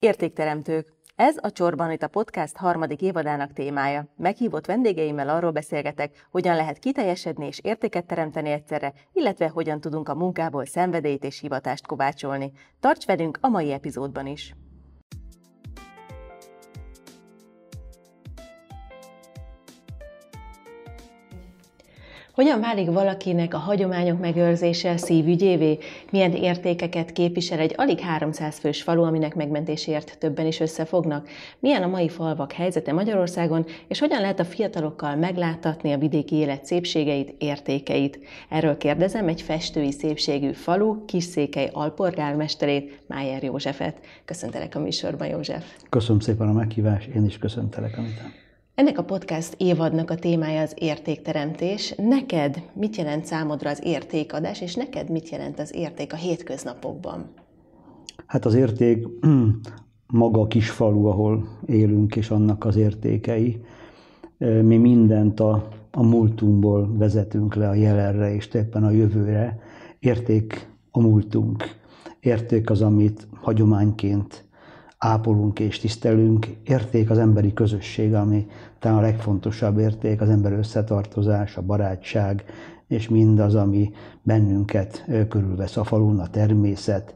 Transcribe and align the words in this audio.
Értékteremtők. 0.00 0.92
Ez 1.16 1.36
a 1.40 1.50
Csorban 1.50 1.90
itt 1.90 2.02
a 2.02 2.08
podcast 2.08 2.56
harmadik 2.56 3.02
évadának 3.02 3.52
témája. 3.52 4.12
Meghívott 4.16 4.66
vendégeimmel 4.66 5.28
arról 5.28 5.50
beszélgetek, 5.50 6.26
hogyan 6.30 6.56
lehet 6.56 6.78
kiteljesedni 6.78 7.46
és 7.46 7.60
értéket 7.62 8.06
teremteni 8.06 8.50
egyszerre, 8.50 8.92
illetve 9.12 9.48
hogyan 9.48 9.80
tudunk 9.80 10.08
a 10.08 10.14
munkából 10.14 10.66
szenvedélyt 10.66 11.24
és 11.24 11.40
hivatást 11.40 11.86
kovácsolni. 11.86 12.52
Tarts 12.80 13.06
velünk 13.06 13.38
a 13.40 13.48
mai 13.48 13.72
epizódban 13.72 14.26
is! 14.26 14.54
Hogyan 22.38 22.60
válik 22.60 22.90
valakinek 22.90 23.54
a 23.54 23.58
hagyományok 23.58 24.20
megőrzése 24.20 24.96
szívügyévé? 24.96 25.78
Milyen 26.10 26.32
értékeket 26.32 27.12
képvisel 27.12 27.58
egy 27.58 27.74
alig 27.76 28.00
300 28.00 28.58
fős 28.58 28.82
falu, 28.82 29.02
aminek 29.02 29.34
megmentéséért 29.34 30.18
többen 30.18 30.46
is 30.46 30.60
összefognak? 30.60 31.28
Milyen 31.58 31.82
a 31.82 31.86
mai 31.86 32.08
falvak 32.08 32.52
helyzete 32.52 32.92
Magyarországon, 32.92 33.64
és 33.88 33.98
hogyan 33.98 34.20
lehet 34.20 34.40
a 34.40 34.44
fiatalokkal 34.44 35.16
megláttatni 35.16 35.92
a 35.92 35.98
vidéki 35.98 36.34
élet 36.34 36.64
szépségeit, 36.64 37.34
értékeit? 37.38 38.18
Erről 38.48 38.76
kérdezem 38.76 39.28
egy 39.28 39.42
festői 39.42 39.92
szépségű 39.92 40.52
falu, 40.52 41.04
Kisszékely 41.04 41.70
alpolgármesterét, 41.72 43.00
Májer 43.06 43.42
Józsefet. 43.42 44.00
Köszöntelek 44.24 44.74
a 44.74 44.80
műsorban, 44.80 45.28
József. 45.28 45.64
Köszönöm 45.88 46.20
szépen 46.20 46.48
a 46.48 46.52
meghívást, 46.52 47.08
én 47.08 47.24
is 47.24 47.38
köszöntelek, 47.38 47.98
Anita. 47.98 48.22
Ennek 48.78 48.98
a 48.98 49.04
podcast 49.04 49.54
évadnak 49.56 50.10
a 50.10 50.14
témája 50.14 50.60
az 50.60 50.74
értékteremtés. 50.76 51.94
Neked 51.96 52.62
mit 52.72 52.96
jelent 52.96 53.24
számodra 53.24 53.70
az 53.70 53.80
értékadás, 53.84 54.60
és 54.60 54.74
neked 54.74 55.10
mit 55.10 55.28
jelent 55.28 55.58
az 55.58 55.74
érték 55.74 56.12
a 56.12 56.16
hétköznapokban? 56.16 57.26
Hát 58.26 58.44
az 58.44 58.54
érték 58.54 59.06
maga 60.06 60.40
a 60.40 60.46
kis 60.46 60.70
falu, 60.70 61.06
ahol 61.06 61.48
élünk, 61.66 62.16
és 62.16 62.30
annak 62.30 62.64
az 62.64 62.76
értékei. 62.76 63.60
Mi 64.38 64.76
mindent 64.76 65.40
a, 65.40 65.68
a 65.90 66.02
múltunkból 66.02 66.96
vezetünk 66.96 67.54
le 67.54 67.68
a 67.68 67.74
jelenre, 67.74 68.34
és 68.34 68.48
éppen 68.54 68.84
a 68.84 68.90
jövőre. 68.90 69.58
Érték 69.98 70.68
a 70.90 71.00
múltunk. 71.00 71.64
Érték 72.20 72.70
az, 72.70 72.82
amit 72.82 73.26
hagyományként 73.40 74.47
ápolunk 74.98 75.58
és 75.58 75.78
tisztelünk. 75.78 76.46
Érték 76.64 77.10
az 77.10 77.18
emberi 77.18 77.52
közösség, 77.52 78.14
ami 78.14 78.46
talán 78.78 78.98
a 78.98 79.00
legfontosabb 79.00 79.78
érték, 79.78 80.20
az 80.20 80.28
ember 80.28 80.52
összetartozás, 80.52 81.56
a 81.56 81.62
barátság, 81.62 82.44
és 82.88 83.08
mindaz, 83.08 83.54
ami 83.54 83.90
bennünket 84.22 85.04
körülvesz 85.28 85.76
a 85.76 85.84
falun, 85.84 86.18
a 86.18 86.30
természet, 86.30 87.14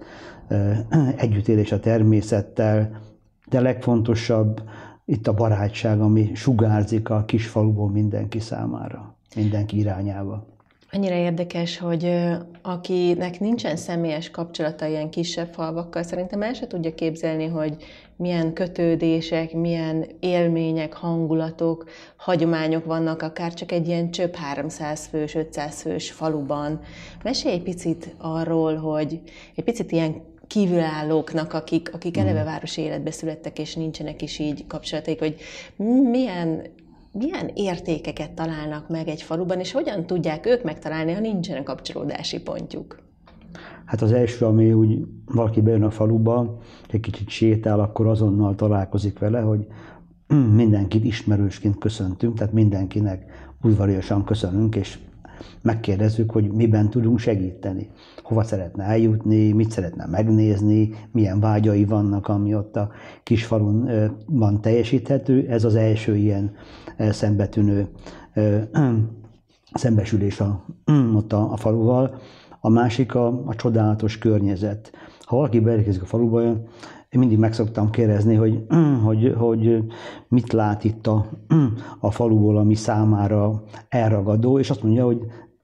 együttélés 1.16 1.72
a 1.72 1.80
természettel, 1.80 3.00
de 3.48 3.60
legfontosabb 3.60 4.62
itt 5.05 5.27
a 5.27 5.34
barátság, 5.34 6.00
ami 6.00 6.34
sugárzik 6.34 7.10
a 7.10 7.25
kis 7.25 7.47
faluból 7.47 7.91
mindenki 7.91 8.41
számára, 8.41 9.16
mindenki 9.36 9.78
irányába. 9.78 10.47
Annyira 10.94 11.14
érdekes, 11.14 11.78
hogy 11.78 12.14
akinek 12.62 13.40
nincsen 13.40 13.76
személyes 13.76 14.30
kapcsolata 14.30 14.86
ilyen 14.86 15.10
kisebb 15.10 15.52
falvakkal, 15.52 16.02
szerintem 16.02 16.42
el 16.42 16.52
se 16.52 16.66
tudja 16.66 16.94
képzelni, 16.94 17.46
hogy 17.46 17.76
milyen 18.16 18.52
kötődések, 18.52 19.52
milyen 19.52 20.06
élmények, 20.20 20.92
hangulatok, 20.92 21.90
hagyományok 22.16 22.84
vannak, 22.84 23.22
akár 23.22 23.54
csak 23.54 23.72
egy 23.72 23.86
ilyen 23.86 24.10
csöbb 24.10 24.34
300 24.34 25.06
fős, 25.06 25.34
500 25.34 25.82
fős 25.82 26.10
faluban. 26.10 26.80
Mesélj 27.22 27.54
egy 27.54 27.62
picit 27.62 28.14
arról, 28.18 28.76
hogy 28.76 29.20
egy 29.54 29.64
picit 29.64 29.92
ilyen 29.92 30.22
kívülállóknak, 30.46 31.52
akik, 31.52 31.94
akik 31.94 32.16
eleve 32.16 32.42
mm. 32.42 32.44
városi 32.44 32.80
életbe 32.80 33.10
születtek, 33.10 33.58
és 33.58 33.74
nincsenek 33.74 34.22
is 34.22 34.38
így 34.38 34.66
kapcsolataik, 34.66 35.18
hogy 35.18 35.36
milyen 36.10 36.62
milyen 37.12 37.50
értékeket 37.55 38.32
találnak 38.32 38.88
meg 38.88 39.08
egy 39.08 39.22
faluban, 39.22 39.60
és 39.60 39.72
hogyan 39.72 40.06
tudják 40.06 40.46
ők 40.46 40.62
megtalálni, 40.62 41.12
ha 41.12 41.20
nincsen 41.20 41.64
kapcsolódási 41.64 42.41
pontjuk? 42.41 42.98
Hát 43.84 44.03
az 44.03 44.12
első, 44.12 44.44
ami 44.44 44.72
úgy 44.72 45.06
valaki 45.25 45.60
bejön 45.60 45.82
a 45.82 45.91
faluba, 45.91 46.59
egy 46.91 47.00
kicsit 47.00 47.28
sétál, 47.28 47.81
akkor 47.81 48.06
azonnal 48.06 48.54
találkozik 48.54 49.19
vele, 49.19 49.41
hogy 49.41 49.66
mindenkit 50.54 51.04
ismerősként 51.04 51.78
köszöntünk, 51.78 52.38
tehát 52.38 52.53
mindenkinek 52.53 53.25
udvariasan 53.62 54.25
köszönünk, 54.25 54.76
és 54.76 54.98
megkérdezzük, 55.62 56.30
hogy 56.30 56.50
miben 56.50 56.91
tudunk 56.91 57.19
segíteni. 57.19 57.91
Hova 58.22 58.42
szeretne 58.42 58.84
eljutni, 58.84 59.53
mit 59.53 59.70
szeretne 59.70 60.06
megnézni, 60.06 60.94
milyen 61.12 61.41
vágyai 61.41 61.84
vannak, 61.84 62.28
ami 62.28 62.54
ott 62.54 62.76
a 62.76 62.91
kisfalun 63.22 63.91
van 64.26 64.60
teljesíthető. 64.60 65.47
Ez 65.48 65.64
az 65.64 65.75
első 65.75 66.16
ilyen 66.16 66.52
szembetűnő 66.98 67.88
szembesülés 69.72 70.41
a, 70.41 70.64
ott 71.19 71.32
a, 71.32 71.52
a 71.52 71.56
faluval. 71.56 72.14
A 72.60 72.69
másik 72.69 73.14
a, 73.14 73.26
a 73.47 73.54
csodálatos 73.54 74.19
környezet. 74.19 74.92
Ha 75.20 75.36
valaki 75.36 75.60
beérkezik 75.60 76.02
a 76.02 76.06
faluba, 76.06 76.42
én 77.12 77.19
mindig 77.21 77.39
meg 77.39 77.53
szoktam 77.53 77.91
kérdezni, 77.91 78.34
hogy, 78.34 78.67
hogy, 79.05 79.34
hogy 79.39 79.84
mit 80.28 80.53
lát 80.53 80.84
itt 80.84 81.06
a, 81.06 81.27
a 82.00 82.11
faluból, 82.11 82.56
ami 82.56 82.75
számára 82.75 83.62
elragadó, 83.89 84.59
és 84.59 84.71
azt 84.71 84.83
mondja, 84.83 85.05
hogy 85.05 85.19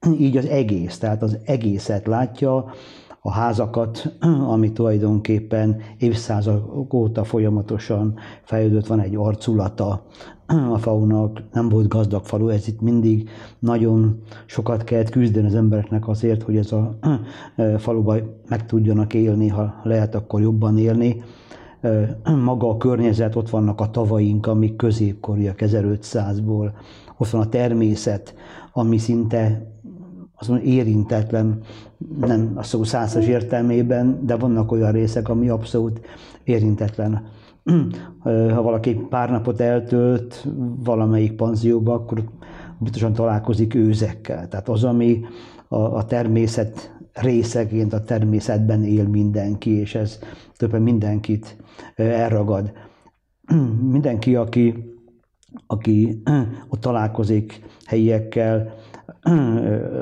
így 0.25 0.37
az 0.37 0.45
egész, 0.45 0.97
tehát 0.97 1.21
az 1.21 1.37
egészet 1.45 2.07
látja, 2.07 2.65
a 3.21 3.31
házakat, 3.31 4.17
ami 4.47 4.71
tulajdonképpen 4.71 5.81
évszázadok 5.97 6.93
óta 6.93 7.23
folyamatosan 7.23 8.15
fejlődött, 8.43 8.87
van 8.87 8.99
egy 8.99 9.15
arculata 9.15 10.05
a 10.49 10.77
faunak, 10.77 11.41
nem 11.53 11.69
volt 11.69 11.87
gazdag 11.87 12.25
falu, 12.25 12.49
ez 12.49 12.67
itt 12.67 12.81
mindig 12.81 13.29
nagyon 13.59 14.21
sokat 14.45 14.83
kellett 14.83 15.09
küzdeni 15.09 15.47
az 15.47 15.55
embereknek 15.55 16.07
azért, 16.07 16.43
hogy 16.43 16.57
ez 16.57 16.71
a 16.71 16.97
faluban 17.77 18.21
meg 18.47 18.65
tudjanak 18.65 19.13
élni, 19.13 19.47
ha 19.47 19.81
lehet, 19.83 20.15
akkor 20.15 20.41
jobban 20.41 20.77
élni. 20.77 21.23
Maga 22.43 22.69
a 22.69 22.77
környezet, 22.77 23.35
ott 23.35 23.49
vannak 23.49 23.81
a 23.81 23.89
tavaink, 23.89 24.47
amik 24.47 24.75
középkoriak 24.75 25.59
1500-ból, 25.59 26.71
ott 27.17 27.29
van 27.29 27.41
a 27.41 27.49
természet, 27.49 28.33
ami 28.73 28.97
szinte 28.97 29.67
azt 30.35 30.49
mondom, 30.49 30.67
érintetlen, 30.67 31.59
nem 32.19 32.51
a 32.55 32.63
szó 32.63 32.83
százas 32.83 33.25
értelmében, 33.25 34.19
de 34.25 34.35
vannak 34.35 34.71
olyan 34.71 34.91
részek, 34.91 35.29
ami 35.29 35.49
abszolút 35.49 36.01
érintetlen. 36.43 37.23
Ha 38.53 38.61
valaki 38.61 38.93
pár 39.09 39.29
napot 39.29 39.59
eltölt 39.59 40.47
valamelyik 40.83 41.35
panzióba, 41.35 41.93
akkor 41.93 42.23
biztosan 42.79 43.13
találkozik 43.13 43.75
őzekkel. 43.75 44.47
Tehát 44.47 44.69
az, 44.69 44.83
ami 44.83 45.19
a, 45.67 45.77
a 45.77 46.05
természet 46.05 46.97
részeként 47.13 47.93
a 47.93 48.03
természetben 48.03 48.83
él 48.83 49.07
mindenki, 49.07 49.69
és 49.69 49.95
ez 49.95 50.19
többen 50.57 50.81
mindenkit 50.81 51.57
elragad. 51.95 52.71
Mindenki, 53.91 54.35
aki, 54.35 54.93
aki 55.67 56.21
ott 56.69 56.81
találkozik 56.81 57.61
helyiekkel, 57.85 58.73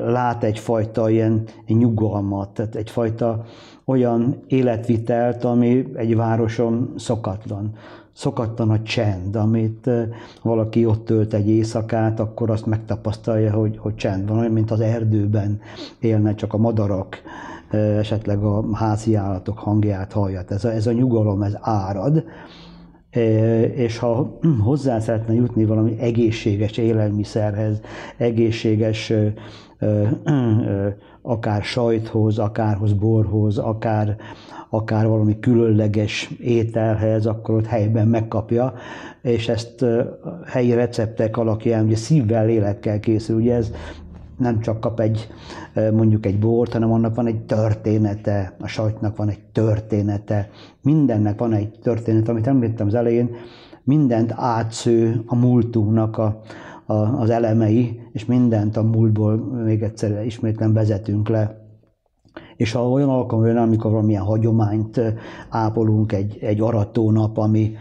lát 0.05 0.43
egyfajta 0.43 1.09
ilyen 1.09 1.43
nyugalmat, 1.67 2.49
tehát 2.49 2.75
egyfajta 2.75 3.45
olyan 3.89 4.43
életvitelt, 4.47 5.43
ami 5.43 5.87
egy 5.93 6.15
városon 6.15 6.93
szokatlan. 6.97 7.73
Szokatlan 8.13 8.69
a 8.69 8.81
csend, 8.81 9.35
amit 9.35 9.89
valaki 10.41 10.85
ott 10.85 11.05
tölt 11.05 11.33
egy 11.33 11.49
éjszakát, 11.49 12.19
akkor 12.19 12.49
azt 12.49 12.65
megtapasztalja, 12.65 13.53
hogy, 13.53 13.77
hogy 13.77 13.95
csend 13.95 14.27
van, 14.27 14.37
olyan, 14.37 14.51
mint 14.51 14.71
az 14.71 14.79
erdőben 14.79 15.59
élne, 15.99 16.35
csak 16.35 16.53
a 16.53 16.57
madarak, 16.57 17.21
esetleg 17.71 18.43
a 18.43 18.75
házi 18.75 19.15
állatok 19.15 19.59
hangját 19.59 20.11
hallja. 20.11 20.43
Ez 20.47 20.65
a, 20.65 20.71
ez 20.71 20.87
a 20.87 20.91
nyugalom, 20.91 21.41
ez 21.41 21.57
árad, 21.61 22.23
és 23.75 23.97
ha 23.97 24.39
hozzá 24.63 24.99
szeretne 24.99 25.33
jutni 25.33 25.65
valami 25.65 25.99
egészséges 25.99 26.77
élelmiszerhez, 26.77 27.81
egészséges 28.17 29.13
akár 31.27 31.63
sajthoz, 31.63 32.39
akárhoz 32.39 32.93
borhoz, 32.93 33.57
akár, 33.57 34.15
akár 34.69 35.07
valami 35.07 35.39
különleges 35.39 36.31
ételhez, 36.39 37.25
akkor 37.25 37.55
ott 37.55 37.65
helyben 37.65 38.07
megkapja, 38.07 38.73
és 39.21 39.49
ezt 39.49 39.85
helyi 40.45 40.73
receptek 40.73 41.37
alakján, 41.37 41.85
ugye 41.85 41.95
szívvel, 41.95 42.45
lélekkel 42.45 42.99
készül, 42.99 43.35
ugye 43.35 43.55
ez 43.55 43.71
nem 44.37 44.59
csak 44.59 44.79
kap 44.79 44.99
egy, 44.99 45.27
mondjuk 45.93 46.25
egy 46.25 46.39
bort, 46.39 46.73
hanem 46.73 46.91
annak 46.91 47.15
van 47.15 47.27
egy 47.27 47.41
története, 47.41 48.55
a 48.59 48.67
sajtnak 48.67 49.17
van 49.17 49.29
egy 49.29 49.43
története, 49.51 50.49
mindennek 50.81 51.39
van 51.39 51.53
egy 51.53 51.79
történet, 51.83 52.29
amit 52.29 52.47
említettem 52.47 52.87
az 52.87 52.95
elején, 52.95 53.35
mindent 53.83 54.33
átsző 54.35 55.23
a 55.25 55.35
múltunknak 55.35 56.17
a, 56.17 56.41
a, 56.87 56.93
az 56.93 57.29
elemei, 57.29 58.01
és 58.11 58.25
mindent 58.25 58.77
a 58.77 58.83
múltból 58.83 59.35
még 59.63 59.81
egyszer 59.81 60.25
ismétlen 60.25 60.73
vezetünk 60.73 61.29
le. 61.29 61.65
És 62.55 62.71
ha 62.71 62.89
olyan 62.89 63.09
alkalom 63.09 63.45
jön, 63.45 63.57
amikor 63.57 63.91
valamilyen 63.91 64.23
hagyományt 64.23 65.01
ápolunk, 65.49 66.11
egy, 66.11 66.37
egy 66.41 66.61
aratónap, 66.61 67.37
ami 67.37 67.75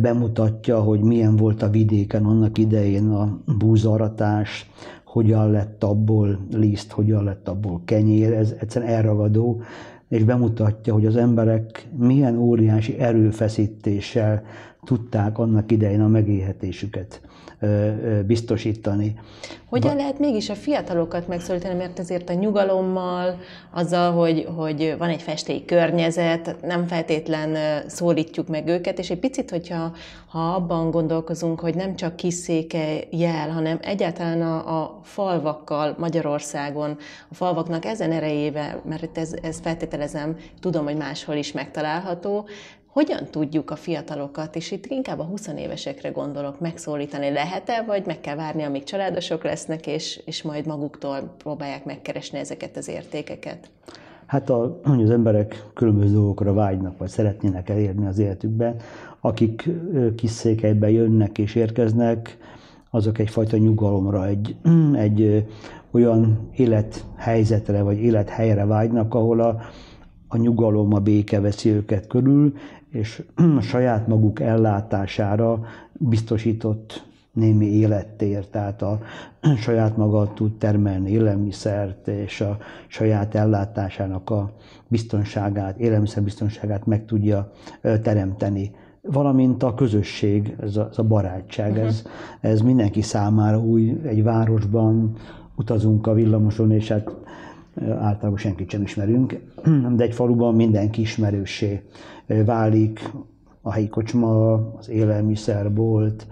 bemutatja, 0.00 0.80
hogy 0.80 1.00
milyen 1.00 1.36
volt 1.36 1.62
a 1.62 1.70
vidéken 1.70 2.24
annak 2.24 2.58
idején 2.58 3.08
a 3.08 3.38
búzaratás, 3.58 4.70
hogyan 5.04 5.50
lett 5.50 5.84
abból 5.84 6.38
liszt, 6.52 6.92
hogyan 6.92 7.24
lett 7.24 7.48
abból 7.48 7.82
kenyér, 7.84 8.32
ez 8.32 8.54
egyszerűen 8.58 8.90
elragadó, 8.90 9.60
és 10.08 10.24
bemutatja, 10.24 10.92
hogy 10.92 11.06
az 11.06 11.16
emberek 11.16 11.88
milyen 11.96 12.38
óriási 12.38 12.98
erőfeszítéssel 12.98 14.42
tudták 14.84 15.38
annak 15.38 15.72
idején 15.72 16.00
a 16.00 16.08
megélhetésüket 16.08 17.20
biztosítani. 18.26 19.14
Hogyan 19.68 19.90
ba- 19.90 20.00
lehet 20.00 20.18
mégis 20.18 20.50
a 20.50 20.54
fiatalokat 20.54 21.28
megszólítani, 21.28 21.74
mert 21.74 21.98
ezért 21.98 22.30
a 22.30 22.32
nyugalommal, 22.32 23.38
azzal, 23.70 24.12
hogy, 24.12 24.48
hogy 24.56 24.94
van 24.98 25.08
egy 25.08 25.22
festély 25.22 25.64
környezet, 25.64 26.56
nem 26.62 26.86
feltétlen 26.86 27.82
szólítjuk 27.88 28.48
meg 28.48 28.68
őket, 28.68 28.98
és 28.98 29.10
egy 29.10 29.18
picit, 29.18 29.50
hogyha 29.50 29.92
ha 30.28 30.54
abban 30.54 30.90
gondolkozunk, 30.90 31.60
hogy 31.60 31.74
nem 31.74 31.96
csak 31.96 32.16
kiszéke 32.16 32.98
jel, 33.10 33.50
hanem 33.50 33.78
egyáltalán 33.82 34.42
a, 34.42 34.80
a 34.80 35.00
falvakkal 35.02 35.94
Magyarországon, 35.98 36.96
a 37.30 37.34
falvaknak 37.34 37.84
ezen 37.84 38.12
erejével, 38.12 38.82
mert 38.88 39.18
ez, 39.18 39.34
ez 39.42 39.60
feltételezem, 39.60 40.36
tudom, 40.60 40.84
hogy 40.84 40.96
máshol 40.96 41.34
is 41.34 41.52
megtalálható, 41.52 42.46
hogyan 42.94 43.26
tudjuk 43.30 43.70
a 43.70 43.76
fiatalokat, 43.76 44.56
és 44.56 44.70
itt 44.70 44.86
inkább 44.86 45.18
a 45.18 45.24
20 45.24 45.46
évesekre 45.46 46.08
gondolok, 46.08 46.60
megszólítani 46.60 47.30
lehet-e, 47.30 47.84
vagy 47.86 48.06
meg 48.06 48.20
kell 48.20 48.36
várni, 48.36 48.62
amíg 48.62 48.84
családosok 48.84 49.44
lesznek, 49.44 49.86
és, 49.86 50.20
és 50.24 50.42
majd 50.42 50.66
maguktól 50.66 51.34
próbálják 51.38 51.84
megkeresni 51.84 52.38
ezeket 52.38 52.76
az 52.76 52.88
értékeket? 52.88 53.70
Hát 54.26 54.50
a, 54.50 54.80
az 54.82 55.10
emberek 55.10 55.64
különböző 55.74 56.12
dolgokra 56.12 56.52
vágynak, 56.52 56.98
vagy 56.98 57.08
szeretnének 57.08 57.68
elérni 57.68 58.06
az 58.06 58.18
életükben. 58.18 58.76
Akik 59.20 59.68
kis 60.16 60.30
székelybe 60.30 60.90
jönnek 60.90 61.38
és 61.38 61.54
érkeznek, 61.54 62.38
azok 62.90 63.18
egyfajta 63.18 63.56
nyugalomra, 63.56 64.26
egy, 64.26 64.56
egy 65.06 65.46
olyan 65.90 66.48
élethelyzetre, 66.56 67.82
vagy 67.82 67.98
élethelyre 67.98 68.64
vágynak, 68.64 69.14
ahol 69.14 69.40
a, 69.40 69.60
a 70.28 70.36
nyugalom, 70.36 70.94
a 70.94 70.98
béke 70.98 71.40
veszi 71.40 71.70
őket 71.70 72.06
körül, 72.06 72.52
és 72.94 73.22
a 73.58 73.60
saját 73.60 74.06
maguk 74.06 74.40
ellátására 74.40 75.64
biztosított 75.92 77.06
némi 77.32 77.66
élettér, 77.66 78.46
tehát 78.46 78.82
a 78.82 79.00
saját 79.64 79.96
maga 79.96 80.32
tud 80.32 80.58
termelni 80.58 81.10
élelmiszert, 81.10 82.08
és 82.08 82.40
a 82.40 82.58
saját 82.86 83.34
ellátásának 83.34 84.30
a 84.30 84.52
biztonságát, 84.88 85.78
élelmiszerbiztonságát 85.78 86.86
meg 86.86 87.04
tudja 87.04 87.52
teremteni. 87.80 88.70
Valamint 89.00 89.62
a 89.62 89.74
közösség, 89.74 90.56
ez 90.60 90.76
a, 90.76 90.88
ez 90.90 90.98
a 90.98 91.02
barátság, 91.02 91.70
uh-huh. 91.70 91.86
ez, 91.86 92.02
ez 92.40 92.60
mindenki 92.60 93.02
számára 93.02 93.60
új, 93.60 94.00
egy 94.04 94.22
városban 94.22 95.16
utazunk 95.56 96.06
a 96.06 96.14
villamoson, 96.14 96.70
és 96.70 96.88
hát 96.88 97.10
általában 97.80 98.36
senkit 98.36 98.70
sem 98.70 98.82
ismerünk, 98.82 99.40
de 99.96 100.04
egy 100.04 100.14
faluban 100.14 100.54
mindenki 100.54 101.00
ismerősé 101.00 101.82
válik, 102.26 103.10
a 103.62 103.72
helyi 103.72 103.88
kocsma, 103.88 104.52
az 104.78 104.88
élelmiszerbolt, 104.88 106.26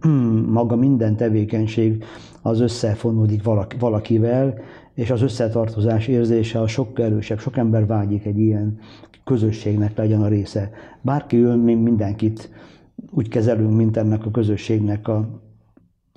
maga 0.58 0.76
minden 0.76 1.16
tevékenység 1.16 2.04
az 2.42 2.60
összefonódik 2.60 3.42
valakivel, 3.78 4.54
és 4.94 5.10
az 5.10 5.22
összetartozás 5.22 6.08
érzése 6.08 6.60
a 6.60 6.66
sokkal 6.66 7.04
erősebb. 7.04 7.38
Sok 7.38 7.56
ember 7.56 7.86
vágyik 7.86 8.24
egy 8.24 8.38
ilyen 8.38 8.78
közösségnek 9.24 9.96
legyen 9.96 10.22
a 10.22 10.28
része. 10.28 10.70
Bárki 11.00 11.36
jön, 11.36 11.58
mi 11.58 11.74
mindenkit 11.74 12.50
úgy 13.10 13.28
kezelünk, 13.28 13.76
mint 13.76 13.96
ennek 13.96 14.26
a 14.26 14.30
közösségnek 14.30 15.08
a 15.08 15.28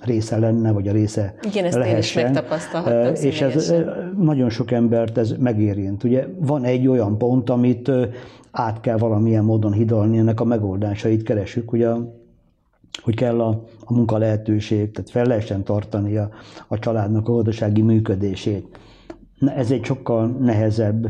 része 0.04 0.38
lenne, 0.38 0.72
vagy 0.72 0.88
a 0.88 0.92
része 0.92 1.34
Igen, 1.42 1.64
ezt 1.64 1.76
lehessen. 1.76 1.94
én 1.94 1.98
is 1.98 2.14
megtapasztalhattam 2.14 3.14
És 3.14 3.40
ez 3.40 3.74
nagyon 4.18 4.50
sok 4.50 4.70
embert 4.70 5.18
ez 5.18 5.34
megérint. 5.38 6.04
Ugye 6.04 6.26
van 6.38 6.64
egy 6.64 6.88
olyan 6.88 7.18
pont, 7.18 7.50
amit 7.50 7.90
át 8.50 8.80
kell 8.80 8.96
valamilyen 8.96 9.44
módon 9.44 9.72
hidalni, 9.72 10.18
ennek 10.18 10.40
a 10.40 10.44
megoldásait 10.44 11.22
keresünk, 11.22 11.72
ugye 11.72 11.88
hogy 13.02 13.14
kell 13.14 13.40
a, 13.40 13.64
a 13.84 13.92
munka 13.92 14.18
lehetőség, 14.18 14.90
tehát 14.90 15.10
fel 15.10 15.24
lehessen 15.24 15.64
tartani 15.64 16.16
a, 16.16 16.30
a 16.68 16.78
családnak 16.78 17.28
a 17.28 17.32
gazdasági 17.32 17.82
működését. 17.82 18.78
Ez 19.56 19.70
egy 19.70 19.84
sokkal 19.84 20.26
nehezebb 20.26 21.08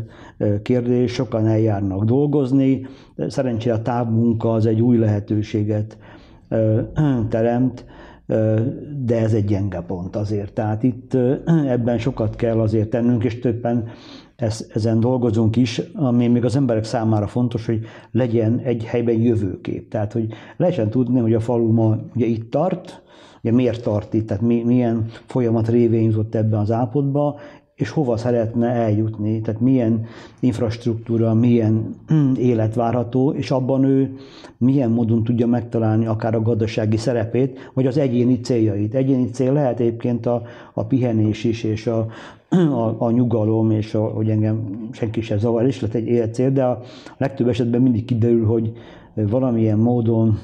kérdés, 0.63 1.13
sokan 1.13 1.47
eljárnak 1.47 2.05
dolgozni. 2.05 2.87
Szerencsére 3.29 3.75
a 3.75 3.83
távmunka 3.83 4.53
az 4.53 4.67
egy 4.67 4.81
új 4.81 4.99
lehetőséget 4.99 5.99
teremt, 7.29 7.85
de 9.05 9.21
ez 9.21 9.33
egy 9.33 9.45
gyenge 9.45 9.81
pont 9.81 10.17
azért. 10.17 10.53
Tehát 10.53 10.83
itt 10.83 11.15
ebben 11.67 11.99
sokat 11.99 12.37
kell 12.37 12.61
azért 12.61 12.89
tennünk, 12.89 13.25
és 13.25 13.39
többen 13.39 13.89
ezen 14.75 15.01
dolgozunk 15.01 15.57
is, 15.57 15.83
ami 15.95 16.27
még 16.27 16.45
az 16.45 16.57
emberek 16.57 16.85
számára 16.85 17.27
fontos, 17.27 17.67
hogy 17.67 17.81
legyen 18.11 18.59
egy 18.59 18.85
helyben 18.85 19.21
jövőkép. 19.21 19.91
Tehát, 19.91 20.13
hogy 20.13 20.33
lehessen 20.57 20.91
tudni, 20.91 21.21
hogy 21.21 21.35
a 21.35 21.41
falu 21.41 21.73
ma 21.73 21.99
ugye 22.15 22.27
itt 22.27 22.51
tart, 22.51 23.03
ugye 23.43 23.53
miért 23.53 23.83
tart 23.83 24.15
itt, 24.15 24.27
tehát 24.27 24.43
milyen 24.43 25.07
folyamat 25.27 25.69
révén 25.69 26.03
jutott 26.03 26.35
ebbe 26.35 26.59
az 26.59 26.71
állapotba, 26.71 27.39
és 27.79 27.91
hova 27.91 28.17
szeretne 28.17 28.69
eljutni, 28.69 29.41
tehát 29.41 29.61
milyen 29.61 30.07
infrastruktúra, 30.41 31.35
milyen 31.35 31.95
élet 32.37 32.75
várható, 32.75 33.33
és 33.33 33.51
abban 33.51 33.85
ő 33.85 34.17
milyen 34.57 34.91
módon 34.91 35.25
tudja 35.25 35.47
megtalálni 35.47 36.07
akár 36.07 36.35
a 36.35 36.43
gazdasági 36.43 36.97
szerepét, 36.97 37.71
vagy 37.75 37.87
az 37.87 37.99
egyéni 37.99 38.41
céljait. 38.41 38.95
Egyéni 38.95 39.31
cél 39.31 39.53
lehet 39.53 39.81
egyébként 39.81 40.27
a, 40.27 40.43
a 40.75 40.85
pihenés 40.85 41.45
is, 41.45 41.63
és 41.63 41.87
a, 41.87 42.07
a, 42.51 42.95
a 42.99 43.11
nyugalom, 43.11 43.71
és 43.71 43.95
a, 43.95 44.05
hogy 44.05 44.31
engem 44.31 44.89
senki 44.93 45.21
sem 45.21 45.39
zavar, 45.39 45.67
is 45.67 45.81
lett 45.81 45.95
egy 45.95 46.07
életcél, 46.07 46.51
de 46.51 46.65
a 46.65 46.81
legtöbb 47.17 47.49
esetben 47.49 47.83
mindig 47.83 48.05
kiderül, 48.05 48.47
hogy 48.47 48.73
valamilyen 49.15 49.79
módon 49.79 50.39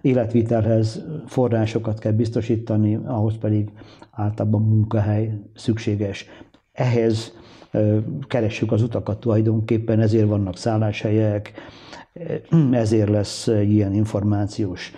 életvitelhez 0.00 1.04
forrásokat 1.26 1.98
kell 1.98 2.12
biztosítani, 2.12 2.94
ahhoz 3.04 3.38
pedig 3.38 3.72
általában 4.10 4.62
munkahely 4.62 5.40
szükséges. 5.54 6.26
Ehhez 6.72 7.32
keressük 8.26 8.72
az 8.72 8.82
utakat 8.82 9.20
tulajdonképpen, 9.20 10.00
ezért 10.00 10.28
vannak 10.28 10.56
szálláshelyek, 10.56 11.52
ezért 12.70 13.08
lesz 13.08 13.46
ilyen 13.46 13.94
információs 13.94 14.92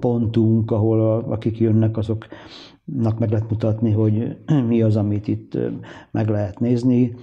pontunk, 0.00 0.70
ahol 0.70 1.00
a, 1.00 1.30
akik 1.30 1.58
jönnek, 1.58 1.96
azoknak 1.96 3.18
meg 3.18 3.30
lehet 3.30 3.50
mutatni, 3.50 3.92
hogy 3.92 4.36
mi 4.68 4.82
az, 4.82 4.96
amit 4.96 5.28
itt 5.28 5.58
meg 6.10 6.28
lehet 6.28 6.60
nézni. 6.60 7.14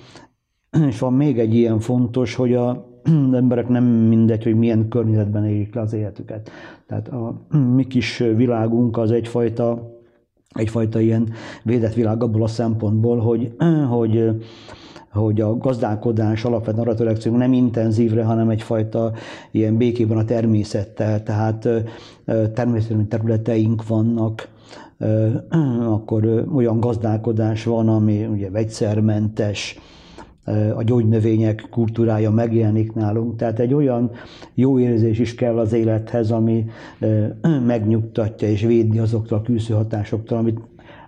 És 0.87 0.99
van 0.99 1.13
még 1.13 1.39
egy 1.39 1.53
ilyen 1.53 1.79
fontos, 1.79 2.35
hogy 2.35 2.53
a, 2.53 2.86
emberek 3.33 3.67
nem 3.67 3.83
mindegy, 3.83 4.43
hogy 4.43 4.55
milyen 4.55 4.87
környezetben 4.87 5.45
élik 5.45 5.75
le 5.75 5.81
az 5.81 5.93
életüket. 5.93 6.49
Tehát 6.87 7.07
a 7.07 7.41
mi 7.75 7.87
kis 7.87 8.17
világunk 8.17 8.97
az 8.97 9.11
egyfajta, 9.11 9.95
egyfajta 10.53 10.99
ilyen 10.99 11.29
védett 11.63 11.93
világ 11.93 12.23
abból 12.23 12.43
a 12.43 12.47
szempontból, 12.47 13.17
hogy, 13.17 13.55
hogy 13.97 14.31
hogy 15.11 15.41
a 15.41 15.57
gazdálkodás 15.57 16.45
alapvetően 16.45 16.87
arra 16.87 16.95
törekszünk 16.95 17.37
nem 17.37 17.53
intenzívre, 17.53 18.23
hanem 18.23 18.49
egyfajta 18.49 19.11
ilyen 19.51 19.77
békében 19.77 20.17
a 20.17 20.25
természettel, 20.25 21.23
tehát 21.23 21.67
természetesen 22.53 23.07
területeink 23.07 23.87
vannak, 23.87 24.47
akkor 25.79 26.45
olyan 26.55 26.79
gazdálkodás 26.79 27.63
van, 27.63 27.89
ami 27.89 28.25
ugye 28.25 28.49
vegyszermentes, 28.49 29.79
a 30.75 30.83
gyógynövények 30.83 31.67
kultúrája 31.69 32.31
megjelenik 32.31 32.93
nálunk. 32.93 33.35
Tehát 33.35 33.59
egy 33.59 33.73
olyan 33.73 34.11
jó 34.53 34.79
érzés 34.79 35.19
is 35.19 35.35
kell 35.35 35.57
az 35.57 35.73
élethez, 35.73 36.31
ami 36.31 36.65
megnyugtatja 37.65 38.47
és 38.47 38.61
védi 38.61 38.99
azoktól 38.99 39.37
a 39.37 39.41
külső 39.41 39.73
hatásoktól, 39.73 40.37
amit 40.37 40.59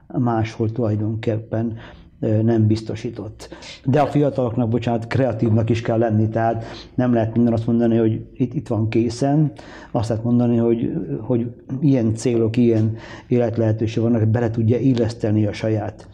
máshol 0.07 0.71
tulajdonképpen 0.71 1.77
nem 2.19 2.67
biztosított. 2.67 3.49
De 3.85 4.01
a 4.01 4.07
fiataloknak, 4.07 4.69
bocsánat, 4.69 5.07
kreatívnak 5.07 5.69
is 5.69 5.81
kell 5.81 5.97
lenni, 5.97 6.29
tehát 6.29 6.65
nem 6.95 7.13
lehet 7.13 7.35
minden 7.35 7.53
azt 7.53 7.65
mondani, 7.65 7.97
hogy 7.97 8.21
itt, 8.33 8.53
itt 8.53 8.67
van 8.67 8.89
készen, 8.89 9.51
azt 9.91 10.09
lehet 10.09 10.23
mondani, 10.23 10.57
hogy, 10.57 10.91
hogy 11.21 11.51
ilyen 11.81 12.15
célok, 12.15 12.57
ilyen 12.57 12.95
életlehetőség 13.27 14.03
vannak, 14.03 14.19
hogy 14.19 14.29
bele 14.29 14.51
tudja 14.51 14.77
illeszteni 14.77 15.45
a 15.45 15.53
saját 15.53 16.07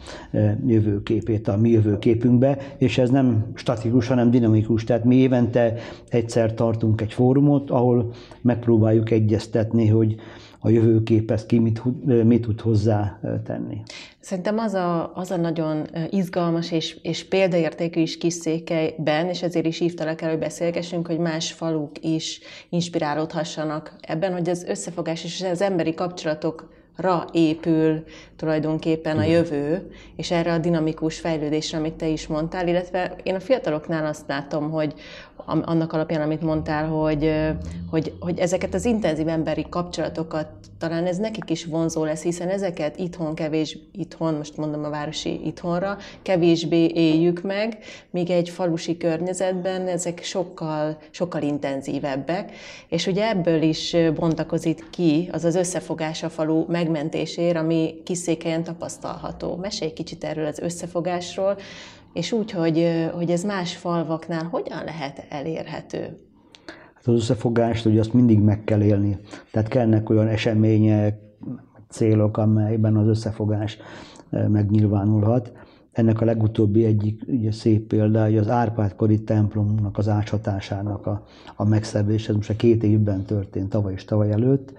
jövőképét 0.66 1.48
a 1.48 1.56
mi 1.56 1.70
jövőképünkbe, 1.70 2.58
és 2.78 2.98
ez 2.98 3.10
nem 3.10 3.44
statikus, 3.54 4.06
hanem 4.06 4.30
dinamikus. 4.30 4.84
Tehát 4.84 5.04
mi 5.04 5.16
évente 5.16 5.74
egyszer 6.08 6.54
tartunk 6.54 7.00
egy 7.00 7.12
fórumot, 7.12 7.70
ahol 7.70 8.12
megpróbáljuk 8.40 9.10
egyeztetni, 9.10 9.86
hogy 9.86 10.16
a 10.58 10.68
jövőképhez 10.68 11.46
ki 11.46 11.58
mit, 11.58 11.82
mit 12.24 12.40
tud 12.40 12.60
hozzá 12.60 13.20
tenni. 13.44 13.82
Szerintem 14.26 14.58
az 14.58 14.74
a, 14.74 15.12
az 15.14 15.30
a 15.30 15.36
nagyon 15.36 15.88
izgalmas 16.10 16.70
és, 16.70 16.98
és 17.02 17.28
példaértékű 17.28 18.00
is 18.00 18.18
Kiszékelyben, 18.18 19.28
és 19.28 19.42
ezért 19.42 19.66
is 19.66 19.78
hívtalak 19.78 20.20
el, 20.20 20.28
hogy 20.28 20.38
beszélgessünk, 20.38 21.06
hogy 21.06 21.18
más 21.18 21.52
faluk 21.52 21.90
is 22.00 22.40
inspirálódhassanak 22.68 23.92
ebben, 24.00 24.32
hogy 24.32 24.48
az 24.48 24.64
összefogás 24.64 25.24
és 25.24 25.42
az 25.42 25.60
emberi 25.60 25.94
kapcsolatok 25.94 26.68
ra 26.96 27.28
épül 27.32 28.04
tulajdonképpen 28.36 29.18
a 29.18 29.24
jövő, 29.24 29.90
és 30.16 30.30
erre 30.30 30.52
a 30.52 30.58
dinamikus 30.58 31.20
fejlődésre, 31.20 31.78
amit 31.78 31.94
te 31.94 32.06
is 32.06 32.26
mondtál, 32.26 32.68
illetve 32.68 33.16
én 33.22 33.34
a 33.34 33.40
fiataloknál 33.40 34.06
azt 34.06 34.28
látom, 34.28 34.70
hogy 34.70 34.94
annak 35.44 35.92
alapján, 35.92 36.20
amit 36.20 36.42
mondtál, 36.42 36.88
hogy, 36.88 37.32
hogy, 37.90 38.14
hogy 38.20 38.38
ezeket 38.38 38.74
az 38.74 38.84
intenzív 38.84 39.28
emberi 39.28 39.66
kapcsolatokat 39.68 40.48
talán 40.78 41.06
ez 41.06 41.16
nekik 41.16 41.50
is 41.50 41.64
vonzó 41.64 42.04
lesz, 42.04 42.22
hiszen 42.22 42.48
ezeket 42.48 42.98
itthon 42.98 43.34
kevés, 43.34 43.78
itthon, 43.92 44.34
most 44.34 44.56
mondom 44.56 44.84
a 44.84 44.90
városi 44.90 45.46
itthonra, 45.46 45.96
kevésbé 46.22 46.86
éljük 46.86 47.42
meg, 47.42 47.78
míg 48.10 48.30
egy 48.30 48.48
falusi 48.48 48.96
környezetben 48.96 49.88
ezek 49.88 50.22
sokkal, 50.22 50.98
sokkal 51.10 51.42
intenzívebbek, 51.42 52.52
és 52.88 53.06
ugye 53.06 53.28
ebből 53.28 53.62
is 53.62 53.96
bontakozik 54.14 54.90
ki 54.90 55.28
az 55.32 55.44
az 55.44 55.54
összefogás 55.54 56.22
a 56.22 56.28
falu 56.28 56.64
megmentésért, 56.68 57.56
ami 57.56 57.94
kiszékelyen 58.04 58.64
tapasztalható. 58.64 59.56
Mesélj 59.56 59.92
kicsit 59.92 60.24
erről 60.24 60.46
az 60.46 60.58
összefogásról, 60.58 61.56
és 62.16 62.32
úgy, 62.32 62.50
hogy, 62.50 63.08
hogy 63.14 63.30
ez 63.30 63.42
más 63.42 63.76
falvaknál 63.76 64.44
hogyan 64.44 64.84
lehet 64.84 65.26
elérhető? 65.28 66.00
Hát 66.94 67.06
az 67.06 67.14
összefogást, 67.14 67.84
hogy 67.84 67.98
azt 67.98 68.12
mindig 68.12 68.40
meg 68.40 68.64
kell 68.64 68.82
élni. 68.82 69.18
Tehát 69.52 69.68
kellnek 69.68 70.10
olyan 70.10 70.28
események, 70.28 71.18
célok, 71.88 72.36
amelyben 72.36 72.96
az 72.96 73.06
összefogás 73.06 73.78
megnyilvánulhat. 74.30 75.52
Ennek 75.92 76.20
a 76.20 76.24
legutóbbi 76.24 76.84
egyik 76.84 77.22
ugye, 77.26 77.52
szép 77.52 77.86
példája 77.86 78.40
az 78.40 78.48
Árpád-kori 78.48 79.22
templomnak 79.22 79.98
az 79.98 80.08
áshatásának 80.08 81.06
a, 81.06 81.24
a 81.56 81.64
megszerzése. 81.64 82.28
Ez 82.28 82.36
most 82.36 82.50
a 82.50 82.56
két 82.56 82.82
évben 82.82 83.24
történt, 83.24 83.68
tavaly 83.68 83.92
és 83.92 84.04
tavaly 84.04 84.32
előtt 84.32 84.72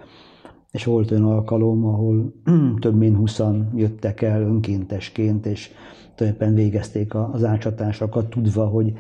és 0.71 0.83
volt 0.83 1.11
olyan 1.11 1.23
alkalom, 1.23 1.85
ahol 1.85 2.33
több 2.79 2.95
mint 2.95 3.15
20 3.15 3.41
jöttek 3.75 4.21
el 4.21 4.41
önkéntesként, 4.41 5.45
és 5.45 5.69
tulajdonképpen 6.15 6.55
végezték 6.55 7.15
az 7.15 7.43
átcsatásokat, 7.43 8.29
tudva, 8.29 8.65
hogy 8.67 8.93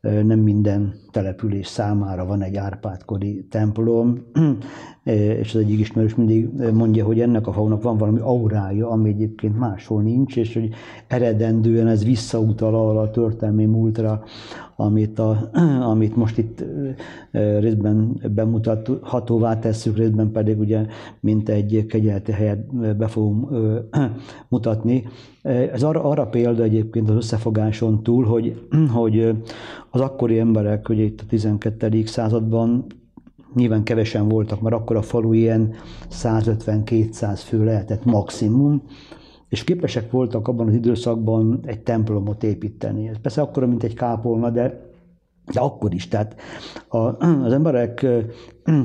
nem 0.00 0.38
minden 0.38 0.94
település 1.14 1.66
számára 1.66 2.26
van 2.26 2.42
egy 2.42 2.56
Árpádkori 2.56 3.46
templom, 3.50 4.18
és 5.40 5.54
az 5.54 5.60
egyik 5.60 5.78
ismerős 5.78 6.14
mindig 6.14 6.48
mondja, 6.72 7.04
hogy 7.04 7.20
ennek 7.20 7.46
a 7.46 7.52
falunak 7.52 7.82
van 7.82 7.96
valami 7.96 8.20
aurája, 8.20 8.90
ami 8.90 9.08
egyébként 9.08 9.58
máshol 9.58 10.02
nincs, 10.02 10.36
és 10.36 10.54
hogy 10.54 10.70
eredendően 11.06 11.86
ez 11.86 12.04
visszautal 12.04 12.74
arra 12.74 13.00
a 13.00 13.10
történelmi 13.10 13.64
múltra, 13.64 14.22
amit, 14.76 15.18
a, 15.18 15.50
amit 15.92 16.16
most 16.16 16.38
itt 16.38 16.64
részben 17.58 18.20
bemutathatóvá 18.34 19.58
tesszük, 19.58 19.96
részben 19.96 20.30
pedig 20.30 20.58
ugye, 20.58 20.86
mint 21.20 21.48
egy 21.48 21.86
kegyelti 21.88 22.32
helyet 22.32 22.96
be 22.96 23.06
fogunk 23.06 23.48
mutatni. 24.48 25.04
Ez 25.42 25.82
arra, 25.82 26.02
arra 26.04 26.26
példa 26.26 26.62
egyébként 26.62 27.08
az 27.08 27.16
összefogáson 27.16 28.02
túl, 28.02 28.24
hogy, 28.24 28.66
hogy 28.92 29.34
az 29.90 30.00
akkori 30.00 30.38
emberek, 30.38 30.88
ugye 30.88 31.03
itt 31.04 31.20
a 31.20 31.24
12. 31.28 32.04
században 32.04 32.86
nyilván 33.54 33.82
kevesen 33.82 34.28
voltak, 34.28 34.60
mert 34.60 34.74
akkor 34.74 34.96
a 34.96 35.02
falu 35.02 35.32
ilyen 35.32 35.74
150-200 36.10 37.40
fő 37.44 37.64
lehetett 37.64 38.04
maximum, 38.04 38.82
és 39.48 39.64
képesek 39.64 40.10
voltak 40.10 40.48
abban 40.48 40.68
az 40.68 40.74
időszakban 40.74 41.60
egy 41.66 41.80
templomot 41.80 42.42
építeni. 42.42 43.08
Ez 43.08 43.16
persze 43.22 43.40
akkor, 43.40 43.66
mint 43.66 43.82
egy 43.82 43.94
kápolna, 43.94 44.50
de, 44.50 44.92
de 45.52 45.60
akkor 45.60 45.94
is. 45.94 46.08
Tehát 46.08 46.36
a, 46.88 46.98
az 47.26 47.52
emberek 47.52 48.06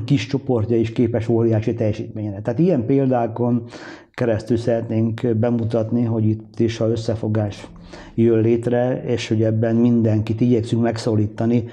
kis 0.05 0.27
csoportja 0.27 0.77
is 0.77 0.91
képes 0.91 1.27
óriási 1.27 1.73
teljesítményre. 1.73 2.41
Tehát 2.41 2.59
ilyen 2.59 2.85
példákon 2.85 3.63
keresztül 4.11 4.57
szeretnénk 4.57 5.35
bemutatni, 5.35 6.03
hogy 6.03 6.25
itt 6.25 6.59
is 6.59 6.79
a 6.79 6.89
összefogás 6.89 7.67
jön 8.15 8.41
létre, 8.41 9.03
és 9.03 9.27
hogy 9.27 9.43
ebben 9.43 9.75
mindenkit 9.75 10.41
igyekszünk 10.41 10.81
megszólítani. 10.81 11.63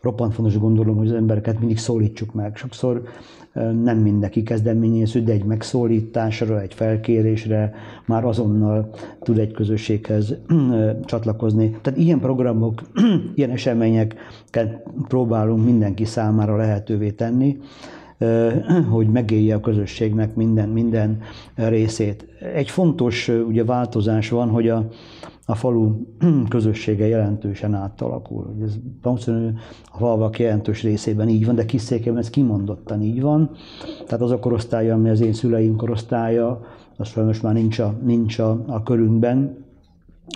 Roppant 0.00 0.34
fontos 0.34 0.58
gondolom, 0.58 0.96
hogy 0.96 1.06
az 1.06 1.12
embereket 1.12 1.58
mindig 1.58 1.78
szólítsuk 1.78 2.34
meg. 2.34 2.56
Sokszor 2.56 3.02
nem 3.82 3.98
mindenki 3.98 4.42
kezdeményező, 4.42 5.22
de 5.22 5.32
egy 5.32 5.44
megszólításra, 5.44 6.60
egy 6.60 6.74
felkérésre 6.74 7.72
már 8.06 8.24
azonnal 8.24 8.90
tud 9.22 9.38
egy 9.38 9.52
közösséghez 9.52 10.34
csatlakozni. 11.04 11.78
Tehát 11.82 11.98
ilyen 11.98 12.20
programok, 12.20 12.82
ilyen 13.34 13.50
eseményeket 13.50 14.82
próbálunk 15.08 15.64
mindenki 15.64 16.04
számára 16.04 16.56
lehetővé 16.56 17.10
tenni, 17.10 17.58
hogy 18.90 19.06
megélje 19.06 19.54
a 19.54 19.60
közösségnek 19.60 20.34
minden, 20.34 20.68
minden 20.68 21.20
részét. 21.54 22.26
Egy 22.54 22.70
fontos 22.70 23.28
ugye, 23.28 23.64
változás 23.64 24.28
van, 24.28 24.48
hogy 24.48 24.68
a, 24.68 24.88
a 25.50 25.54
falu 25.54 25.92
közössége 26.48 27.06
jelentősen 27.06 27.74
átalakul. 27.74 28.54
Ez 28.62 28.74
valószínűleg 29.02 29.58
a 29.92 29.96
falvak 29.96 30.38
jelentős 30.38 30.82
részében 30.82 31.28
így 31.28 31.46
van, 31.46 31.54
de 31.54 31.64
Kiszékében 31.64 32.18
ez 32.18 32.30
kimondottan 32.30 33.02
így 33.02 33.20
van. 33.20 33.50
Tehát 34.06 34.24
az 34.24 34.30
a 34.30 34.38
korosztály, 34.38 34.90
ami 34.90 35.08
az 35.08 35.20
én 35.20 35.32
szüleim 35.32 35.76
korosztálya, 35.76 36.60
az 36.96 37.08
sajnos 37.08 37.40
már 37.40 37.52
nincs 37.52 37.78
a, 37.78 37.94
nincs 38.02 38.38
a, 38.38 38.64
a 38.66 38.82
körünkben, 38.82 39.68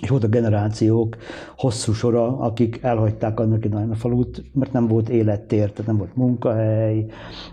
és 0.02 0.09
volt 0.09 0.25
a 0.25 0.28
generációk 0.28 1.16
hosszú 1.56 1.92
sora, 1.92 2.38
akik 2.38 2.78
elhagyták 2.83 3.40
annak 3.40 3.64
idején 3.64 3.90
a 3.90 3.94
falut, 3.94 4.44
mert 4.52 4.73
nem 4.73 4.87
volt 4.87 5.09
élettér, 5.09 5.71
tehát 5.71 5.87
nem 5.87 5.97
volt 5.97 6.16
munkahely, 6.16 7.06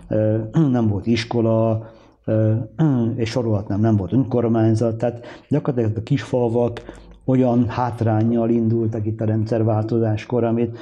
nem 0.70 0.88
volt 0.88 1.06
iskola, 1.06 1.90
és 3.16 3.30
sorolhatnám, 3.30 3.80
nem 3.80 3.96
volt 3.96 4.12
önkormányzat, 4.12 4.98
tehát 4.98 5.26
gyakorlatilag 5.48 5.96
a 5.96 6.02
kisfalvak 6.02 6.82
olyan 7.24 7.68
hátrányjal 7.68 8.50
indultak 8.50 9.06
itt 9.06 9.20
a 9.20 9.24
rendszerváltozáskor, 9.24 10.44
amit 10.44 10.78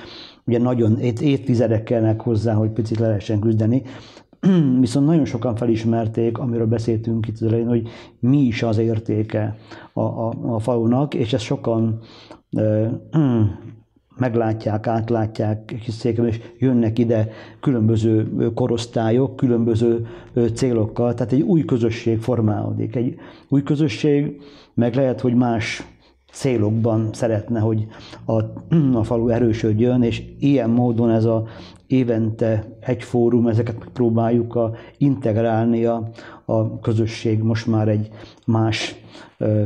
ugye 0.46 0.58
nagyon 0.58 0.98
évtizedek 0.98 1.82
kellnek 1.82 2.20
hozzá, 2.20 2.54
hogy 2.54 2.70
picit 2.70 2.98
le 2.98 3.06
lehessen 3.06 3.40
küzdeni. 3.40 3.82
Viszont 4.80 5.06
nagyon 5.06 5.24
sokan 5.24 5.56
felismerték, 5.56 6.38
amiről 6.38 6.66
beszéltünk 6.66 7.28
itt 7.28 7.34
az 7.34 7.42
elején, 7.42 7.68
hogy 7.68 7.88
mi 8.20 8.38
is 8.38 8.62
az 8.62 8.78
értéke 8.78 9.56
a, 9.92 10.00
a, 10.00 10.32
a 10.54 10.58
falunak, 10.58 11.14
és 11.14 11.32
ezt 11.32 11.44
sokan 11.44 11.98
e, 12.50 12.90
meglátják, 14.16 14.86
átlátják, 14.86 15.70
hiszék, 15.84 16.18
és 16.18 16.40
jönnek 16.58 16.98
ide 16.98 17.28
különböző 17.60 18.30
korosztályok, 18.54 19.36
különböző 19.36 20.06
célokkal, 20.54 21.14
tehát 21.14 21.32
egy 21.32 21.40
új 21.40 21.64
közösség 21.64 22.20
formálódik. 22.20 22.96
Egy 22.96 23.14
új 23.48 23.62
közösség, 23.62 24.40
meg 24.74 24.94
lehet, 24.94 25.20
hogy 25.20 25.34
más 25.34 25.86
célokban 26.32 27.08
szeretne, 27.12 27.60
hogy 27.60 27.86
a, 28.24 28.42
a 28.94 29.04
falu 29.04 29.28
erősödjön, 29.28 30.02
és 30.02 30.22
ilyen 30.38 30.70
módon 30.70 31.10
ez 31.10 31.24
a 31.24 31.46
évente 31.86 32.76
egy 32.80 33.02
fórum, 33.02 33.46
ezeket 33.46 33.88
próbáljuk 33.92 34.54
a, 34.54 34.72
integrálni 34.98 35.84
a, 35.84 36.10
a 36.44 36.80
közösség 36.80 37.42
most 37.42 37.66
már 37.66 37.88
egy 37.88 38.10
más 38.46 38.94
ö, 39.38 39.64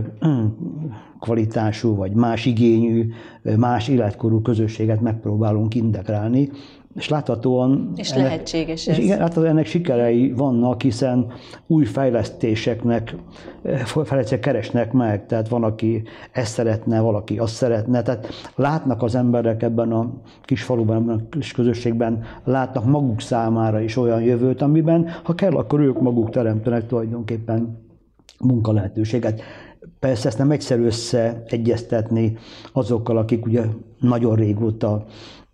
kvalitású, 1.21 1.95
vagy 1.95 2.13
más 2.13 2.47
igényű, 2.47 3.13
más 3.57 3.89
életkorú 3.89 4.43
közösséget 4.43 5.01
megpróbálunk 5.01 5.75
integrálni, 5.75 6.51
és 6.95 7.09
láthatóan... 7.09 7.93
És 7.97 8.11
ennek, 8.11 8.27
lehetséges 8.27 8.87
ez. 8.87 8.99
És 8.99 9.05
igen, 9.05 9.19
hát 9.19 9.37
ennek 9.37 9.67
sikerei 9.67 10.33
vannak, 10.33 10.83
hiszen 10.83 11.33
új 11.67 11.85
fejlesztéseknek, 11.85 13.15
fejlesztések 14.05 14.41
keresnek 14.41 14.93
meg, 14.93 15.27
tehát 15.27 15.49
van, 15.49 15.65
aki 15.65 16.03
ezt 16.33 16.53
szeretne, 16.53 17.01
valaki 17.01 17.39
azt 17.39 17.55
szeretne, 17.55 18.03
tehát 18.03 18.29
látnak 18.55 19.03
az 19.03 19.15
emberek 19.15 19.63
ebben 19.63 19.93
a 19.93 20.13
kis 20.43 20.63
faluban, 20.63 20.97
ebben 20.97 21.17
a 21.17 21.29
kis 21.31 21.53
közösségben, 21.53 22.25
látnak 22.45 22.85
maguk 22.85 23.21
számára 23.21 23.81
is 23.81 23.97
olyan 23.97 24.23
jövőt, 24.23 24.63
amiben, 24.63 25.09
ha 25.23 25.35
kell, 25.35 25.53
akkor 25.53 25.81
ők 25.81 26.01
maguk 26.01 26.31
teremtenek 26.31 26.87
tulajdonképpen 26.87 27.79
munkalehetőséget. 28.41 29.43
Persze 29.99 30.29
ezt 30.29 30.39
nem 30.39 30.51
egyszerű 30.51 30.85
összeegyeztetni 30.85 32.37
azokkal, 32.73 33.17
akik 33.17 33.47
ugye 33.47 33.63
nagyon 34.01 34.35
régóta 34.35 35.05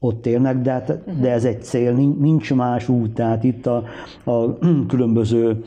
ott 0.03 0.27
élnek, 0.27 0.61
de, 0.61 0.71
hát, 0.71 1.21
de 1.21 1.31
ez 1.31 1.45
egy 1.45 1.63
cél, 1.63 1.93
nincs 2.19 2.55
más 2.55 2.89
út, 2.89 3.15
tehát 3.15 3.45
itt 3.45 3.67
a, 3.67 3.85
a 4.25 4.59
különböző 4.89 5.65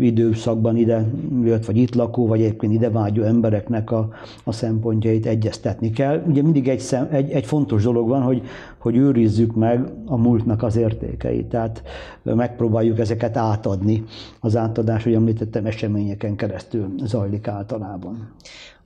időszakban 0.00 0.76
ide 0.76 1.04
jött, 1.44 1.64
vagy 1.64 1.76
itt 1.76 1.94
lakó, 1.94 2.26
vagy 2.26 2.40
egyébként 2.40 2.72
ide 2.72 2.90
vágyó 2.90 3.22
embereknek 3.22 3.90
a, 3.90 4.08
a 4.44 4.52
szempontjait 4.52 5.26
egyeztetni 5.26 5.90
kell. 5.90 6.22
Ugye 6.26 6.42
mindig 6.42 6.68
egy, 6.68 6.78
szem, 6.78 7.08
egy, 7.10 7.30
egy 7.30 7.46
fontos 7.46 7.82
dolog 7.82 8.08
van, 8.08 8.22
hogy, 8.22 8.42
hogy 8.78 8.96
őrizzük 8.96 9.54
meg 9.54 9.92
a 10.06 10.16
múltnak 10.16 10.62
az 10.62 10.76
értékeit, 10.76 11.46
tehát 11.46 11.82
megpróbáljuk 12.22 12.98
ezeket 12.98 13.36
átadni. 13.36 14.04
Az 14.40 14.56
átadás, 14.56 15.04
hogy 15.04 15.14
említettem, 15.14 15.66
eseményeken 15.66 16.36
keresztül 16.36 16.94
zajlik 17.04 17.48
általában. 17.48 18.28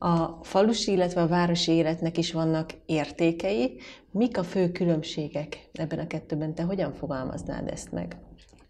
A 0.04 0.38
falusi, 0.42 0.92
illetve 0.92 1.20
a 1.20 1.26
városi 1.26 1.72
életnek 1.72 2.18
is 2.18 2.32
vannak 2.32 2.70
értékei. 2.86 3.76
Mik 4.10 4.38
a 4.38 4.42
fő 4.42 4.70
különbségek 4.70 5.68
ebben 5.72 5.98
a 5.98 6.06
kettőben? 6.06 6.54
Te 6.54 6.62
hogyan 6.62 6.92
fogalmaznád 6.92 7.68
ezt 7.68 7.92
meg? 7.92 8.16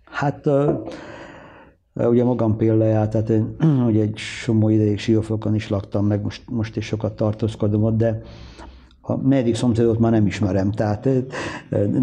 Hát 0.04 0.46
ugye 1.94 2.24
magam 2.24 2.56
példáját, 2.56 3.10
tehát 3.10 3.30
én 3.30 3.56
ugye 3.88 4.02
egy 4.02 4.16
somó 4.16 4.68
ideig 4.68 4.98
Siófokon 4.98 5.54
is 5.54 5.68
laktam, 5.68 6.06
meg 6.06 6.22
most, 6.22 6.42
most 6.50 6.76
is 6.76 6.86
sokat 6.86 7.16
tartózkodom 7.16 7.82
ott, 7.82 7.96
de 7.96 8.20
a 9.00 9.16
meddig 9.16 9.54
szomszédot 9.54 9.98
már 9.98 10.12
nem 10.12 10.26
ismerem, 10.26 10.72
tehát 10.72 11.08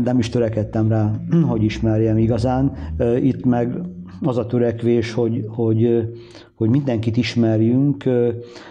nem 0.04 0.20
is 0.20 0.30
törekedtem 0.30 0.88
rá, 0.88 1.12
hogy 1.50 1.64
ismerjem 1.64 2.18
igazán. 2.18 2.74
Itt 3.22 3.46
meg 3.46 3.78
az 4.24 4.38
a 4.38 4.46
törekvés, 4.46 5.14
hogy, 5.14 5.46
hogy, 5.48 6.10
hogy 6.56 6.70
mindenkit 6.70 7.18
ismerjünk, 7.18 8.04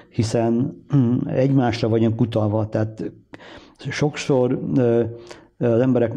hiszen 0.09 0.83
egymásra 1.27 1.89
vagyunk 1.89 2.21
utalva, 2.21 2.69
tehát 2.69 3.13
sokszor 3.91 4.61
az 5.59 5.81
emberek 5.81 6.13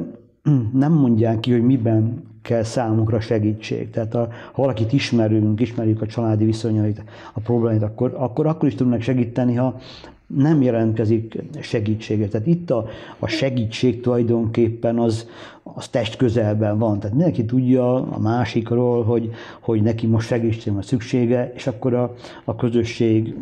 nem 0.73 0.91
mondják 0.91 1.39
ki, 1.39 1.51
hogy 1.51 1.63
miben 1.63 2.23
kell 2.41 2.63
számunkra 2.63 3.19
segítség. 3.19 3.89
Tehát 3.89 4.13
ha 4.13 4.27
valakit 4.55 4.93
ismerünk, 4.93 5.59
ismerjük 5.59 6.01
a 6.01 6.05
családi 6.05 6.45
viszonyait, 6.45 7.03
a 7.33 7.39
problémait, 7.39 7.81
akkor, 7.81 8.13
akkor, 8.17 8.45
akkor 8.47 8.67
is 8.67 8.75
tudnak 8.75 9.01
segíteni, 9.01 9.55
ha 9.55 9.79
nem 10.27 10.61
jelentkezik 10.61 11.43
segítséget. 11.59 12.29
Tehát 12.29 12.47
itt 12.47 12.71
a, 12.71 12.85
a 13.19 13.27
segítség 13.27 14.01
tulajdonképpen 14.01 14.99
az, 14.99 15.27
az 15.63 15.87
test 15.87 16.15
közelben 16.15 16.77
van. 16.77 16.99
Tehát 16.99 17.15
mindenki 17.15 17.45
tudja 17.45 17.95
a 17.95 18.19
másikról, 18.19 19.03
hogy, 19.03 19.31
hogy 19.59 19.81
neki 19.81 20.07
most 20.07 20.27
segítség 20.27 20.73
van 20.73 20.81
szüksége, 20.81 21.51
és 21.55 21.67
akkor 21.67 21.93
a, 21.93 22.15
a 22.43 22.55
közösség 22.55 23.35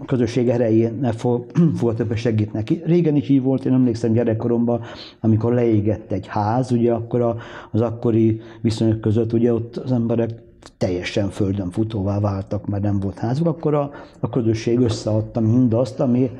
a 0.00 0.04
közösség 0.04 0.48
erején 0.48 1.12
fog, 1.12 1.46
fog 1.74 1.94
többet 1.94 2.16
segít 2.16 2.52
neki. 2.52 2.82
Régen 2.84 3.16
is 3.16 3.28
így 3.28 3.42
volt, 3.42 3.64
én 3.64 3.72
emlékszem 3.72 4.12
gyerekkoromban, 4.12 4.80
amikor 5.20 5.52
leégett 5.52 6.12
egy 6.12 6.26
ház, 6.26 6.72
ugye 6.72 6.92
akkor 6.92 7.20
a, 7.20 7.36
az 7.70 7.80
akkori 7.80 8.40
viszonyok 8.60 9.00
között, 9.00 9.32
ugye 9.32 9.52
ott 9.52 9.76
az 9.76 9.92
emberek 9.92 10.30
teljesen 10.76 11.28
földön 11.28 11.70
futóvá 11.70 12.20
váltak, 12.20 12.66
mert 12.66 12.82
nem 12.82 13.00
volt 13.00 13.18
házuk, 13.18 13.46
akkor 13.46 13.74
a, 13.74 13.90
a 14.20 14.28
közösség 14.28 14.78
összeadta 14.78 15.40
mindazt, 15.40 16.00
ami 16.00 16.30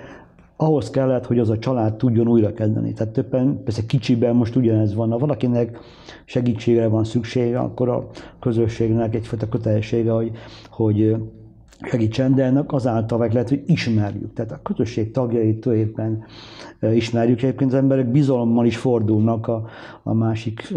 ahhoz 0.57 0.91
kellett, 0.91 1.27
hogy 1.27 1.39
az 1.39 1.51
a 1.51 1.59
család 1.59 1.95
tudjon 1.95 2.29
újra 2.29 2.53
kezdeni. 2.53 2.93
Tehát 2.93 3.13
többen, 3.13 3.63
persze 3.65 3.87
kicsiben 3.87 4.35
most 4.35 4.57
ugyanez 4.57 4.95
van. 4.95 5.11
Ha 5.11 5.19
valakinek 5.19 5.79
segítségre 6.25 6.87
van 6.87 7.05
szüksége, 7.05 7.59
akkor 7.59 7.89
a 7.89 8.09
közösségnek 8.41 9.15
egyfajta 9.15 9.49
kötelessége, 9.49 10.11
hogy, 10.11 10.31
hogy 10.71 11.17
segítsen, 11.91 12.35
de 12.35 12.45
ennek 12.45 12.73
azáltal 12.73 13.19
meg 13.19 13.33
lehet, 13.33 13.49
hogy 13.49 13.63
ismerjük. 13.67 14.33
Tehát 14.33 14.53
a 14.53 14.61
közösség 14.63 15.11
tagjait 15.11 15.61
tulajdonképpen 15.61 16.25
ismerjük. 16.95 17.43
Egyébként 17.43 17.73
az 17.73 17.79
emberek 17.79 18.11
bizalommal 18.11 18.67
is 18.67 18.77
fordulnak 18.77 19.47
a, 19.47 19.67
a 20.03 20.13
másik 20.13 20.75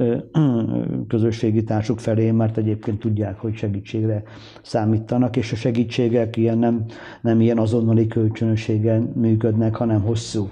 közösségi 1.08 1.64
társuk 1.64 2.00
felé, 2.00 2.32
mert 2.32 2.58
egyébként 2.58 3.00
tudják, 3.00 3.40
hogy 3.40 3.56
segítségre 3.56 4.24
számítanak, 4.62 5.36
és 5.36 5.52
a 5.52 5.56
segítségek 5.56 6.38
ilyen 6.38 6.58
nem, 6.58 6.86
nem 7.22 7.42
ilyen 7.42 7.58
azonnali 7.58 8.08
kölcsönösségen 8.08 9.12
működnek, 9.16 9.76
hanem 9.76 10.02
hosszú 10.02 10.50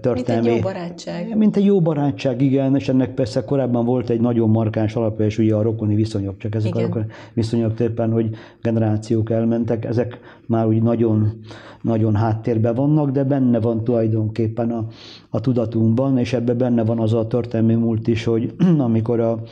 történelmi... 0.00 0.46
Mint 0.46 0.46
egy 0.46 0.54
jó 0.54 0.60
barátság. 0.60 1.36
Mint 1.36 1.56
egy 1.56 1.64
jó 1.64 1.80
barátság, 1.80 2.42
igen, 2.42 2.76
és 2.76 2.88
ennek 2.88 3.14
persze 3.14 3.44
korábban 3.44 3.84
volt 3.84 4.10
egy 4.10 4.20
nagyon 4.20 4.50
markáns 4.50 4.94
alapja, 4.94 5.24
és 5.24 5.38
ugye 5.38 5.54
a 5.54 5.62
rokoni 5.62 5.94
viszonyok, 5.94 6.38
csak 6.38 6.54
ezek 6.54 6.70
igen. 6.74 6.82
a 6.82 6.86
rokoni 6.86 7.06
viszonyok 7.32 7.74
tulajdonképpen, 7.74 8.12
hogy 8.12 8.36
generációk 8.62 9.30
elmentek, 9.30 9.84
ezek 9.84 10.20
már 10.46 10.66
úgy 10.66 10.82
nagyon, 10.82 11.40
nagyon 11.82 12.14
háttérben 12.14 12.74
vannak, 12.74 13.10
de 13.10 13.24
benne 13.24 13.60
van 13.60 13.84
tulajdonképpen 13.84 14.70
a, 14.70 14.86
a 15.30 15.40
tudatunkban, 15.40 16.18
és 16.18 16.32
ebben 16.32 16.56
benne 16.56 16.84
van 16.84 16.98
az 16.98 17.12
a 17.12 17.26
történelmi 17.26 17.74
múlt 17.74 18.08
is, 18.08 18.24
hogy 18.24 18.54
amikor 18.78 19.20
a, 19.20 19.42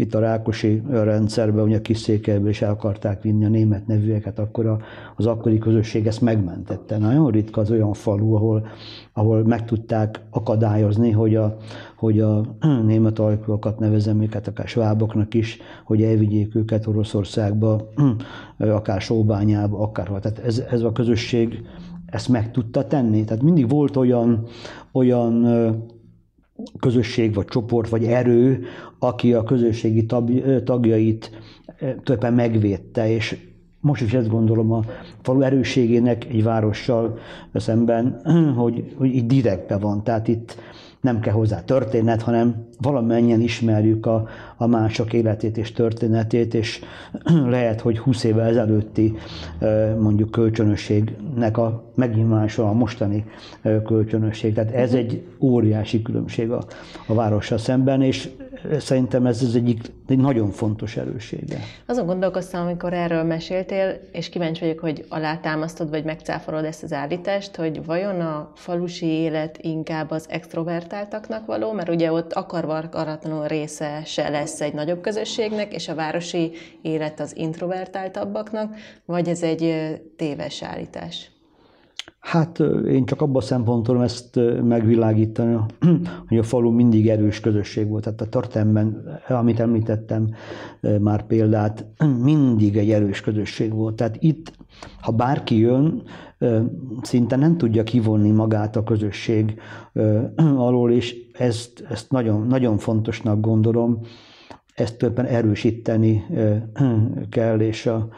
itt 0.00 0.14
a 0.14 0.18
Rákosi 0.18 0.82
rendszerben, 0.90 1.64
ugye 1.64 1.76
a 1.76 1.80
kis 1.80 2.08
is 2.46 2.62
el 2.62 2.70
akarták 2.70 3.22
vinni 3.22 3.44
a 3.44 3.48
német 3.48 3.86
nevűeket, 3.86 4.38
akkor 4.38 4.66
a, 4.66 4.78
az 5.16 5.26
akkori 5.26 5.58
közösség 5.58 6.06
ezt 6.06 6.20
megmentette. 6.20 6.98
Nagyon 6.98 7.30
ritka 7.30 7.60
az 7.60 7.70
olyan 7.70 7.92
falu, 7.92 8.34
ahol, 8.34 8.66
ahol 9.12 9.44
meg 9.44 9.64
tudták 9.64 10.20
akadályozni, 10.30 11.10
hogy 11.10 11.34
a, 11.36 11.56
hogy 11.96 12.20
a 12.20 12.44
német 12.86 13.18
ajkúakat 13.18 13.78
nevezem 13.78 14.22
őket, 14.22 14.48
akár 14.48 14.68
sváboknak 14.68 15.34
is, 15.34 15.58
hogy 15.84 16.02
elvigyék 16.02 16.54
őket 16.54 16.86
Oroszországba, 16.86 17.88
akár 18.58 19.00
Sóbányába, 19.00 19.78
akár. 19.78 20.06
Tehát 20.06 20.38
ez, 20.38 20.62
ez 20.70 20.82
a 20.82 20.92
közösség 20.92 21.62
ezt 22.06 22.28
meg 22.28 22.50
tudta 22.50 22.86
tenni. 22.86 23.24
Tehát 23.24 23.42
mindig 23.42 23.68
volt 23.68 23.96
olyan, 23.96 24.46
olyan 24.92 25.44
közösség, 26.78 27.34
vagy 27.34 27.44
csoport, 27.44 27.88
vagy 27.88 28.04
erő, 28.04 28.64
aki 28.98 29.34
a 29.34 29.42
közösségi 29.42 30.06
tagjait 30.64 31.30
többen 32.02 32.34
megvédte, 32.34 33.10
és 33.10 33.36
most 33.80 34.02
is 34.02 34.12
ezt 34.12 34.28
gondolom 34.28 34.72
a 34.72 34.84
falu 35.22 35.40
erősségének 35.40 36.24
egy 36.24 36.42
várossal 36.42 37.18
szemben, 37.54 38.20
hogy, 38.56 38.94
hogy 38.96 39.14
így 39.14 39.26
direktbe 39.26 39.78
van. 39.78 40.04
Tehát 40.04 40.28
itt 40.28 40.56
nem 41.00 41.20
kell 41.20 41.32
hozzá 41.32 41.64
történet, 41.64 42.22
hanem 42.22 42.66
valamennyien 42.80 43.40
ismerjük 43.40 44.06
a, 44.06 44.28
a 44.56 44.66
mások 44.66 45.12
életét 45.12 45.56
és 45.56 45.72
történetét, 45.72 46.54
és 46.54 46.80
lehet, 47.50 47.80
hogy 47.80 47.98
20 47.98 48.24
évvel 48.24 48.46
ezelőtti 48.46 49.16
mondjuk 49.98 50.30
kölcsönösségnek 50.30 51.58
a 51.58 51.92
megnyilvánulása 51.94 52.68
a 52.68 52.72
mostani 52.72 53.24
kölcsönösség. 53.84 54.54
Tehát 54.54 54.72
ez 54.72 54.94
egy 54.94 55.22
óriási 55.38 56.02
különbség 56.02 56.50
a, 56.50 56.64
a 57.06 57.14
várossal 57.14 57.58
szemben, 57.58 58.02
és 58.02 58.28
szerintem 58.78 59.26
ez 59.26 59.42
az 59.42 59.54
egyik 59.54 59.80
egy 60.08 60.18
nagyon 60.18 60.50
fontos 60.50 60.96
erőssége. 60.96 61.58
Azon 61.86 62.06
gondolkoztam, 62.06 62.62
amikor 62.62 62.92
erről 62.92 63.22
meséltél, 63.22 64.00
és 64.12 64.28
kíváncsi 64.28 64.60
vagyok, 64.60 64.78
hogy 64.78 65.04
alátámasztod, 65.08 65.90
vagy 65.90 66.04
megcáfolod 66.04 66.64
ezt 66.64 66.82
az 66.82 66.92
állítást, 66.92 67.56
hogy 67.56 67.84
vajon 67.84 68.20
a 68.20 68.52
falusi 68.54 69.06
élet 69.06 69.58
inkább 69.60 70.10
az 70.10 70.26
extrovertáltaknak 70.28 71.46
való, 71.46 71.72
mert 71.72 71.88
ugye 71.88 72.12
ott 72.12 72.32
akarva 72.32 72.76
akaratlanul 72.76 73.46
része 73.46 74.02
se 74.04 74.28
lesz 74.28 74.60
egy 74.60 74.74
nagyobb 74.74 75.00
közösségnek, 75.00 75.74
és 75.74 75.88
a 75.88 75.94
városi 75.94 76.52
élet 76.82 77.20
az 77.20 77.36
introvertáltabbaknak, 77.36 78.74
vagy 79.04 79.28
ez 79.28 79.42
egy 79.42 79.74
téves 80.16 80.62
állítás? 80.62 81.30
Hát 82.30 82.58
én 82.88 83.04
csak 83.04 83.20
abban 83.20 83.36
a 83.36 83.40
szempontból 83.40 84.02
ezt 84.02 84.40
megvilágítani, 84.62 85.56
hogy 86.28 86.38
a 86.38 86.42
falu 86.42 86.70
mindig 86.70 87.08
erős 87.08 87.40
közösség 87.40 87.88
volt. 87.88 88.02
Tehát 88.02 88.20
a 88.20 88.28
tartalmban, 88.28 89.02
amit 89.28 89.60
említettem 89.60 90.28
már 91.00 91.26
példát, 91.26 91.86
mindig 92.22 92.76
egy 92.76 92.90
erős 92.90 93.20
közösség 93.20 93.72
volt. 93.72 93.96
Tehát 93.96 94.16
itt, 94.20 94.52
ha 95.00 95.12
bárki 95.12 95.58
jön, 95.58 96.02
szinte 97.02 97.36
nem 97.36 97.56
tudja 97.56 97.82
kivonni 97.82 98.30
magát 98.30 98.76
a 98.76 98.84
közösség 98.84 99.60
alól, 100.56 100.92
és 100.92 101.16
ezt, 101.32 101.84
ezt 101.90 102.10
nagyon, 102.10 102.46
nagyon 102.46 102.78
fontosnak 102.78 103.40
gondolom, 103.40 104.00
ezt 104.74 104.98
többen 104.98 105.24
erősíteni 105.24 106.24
kell, 107.30 107.60
és 107.60 107.86
a, 107.86 108.08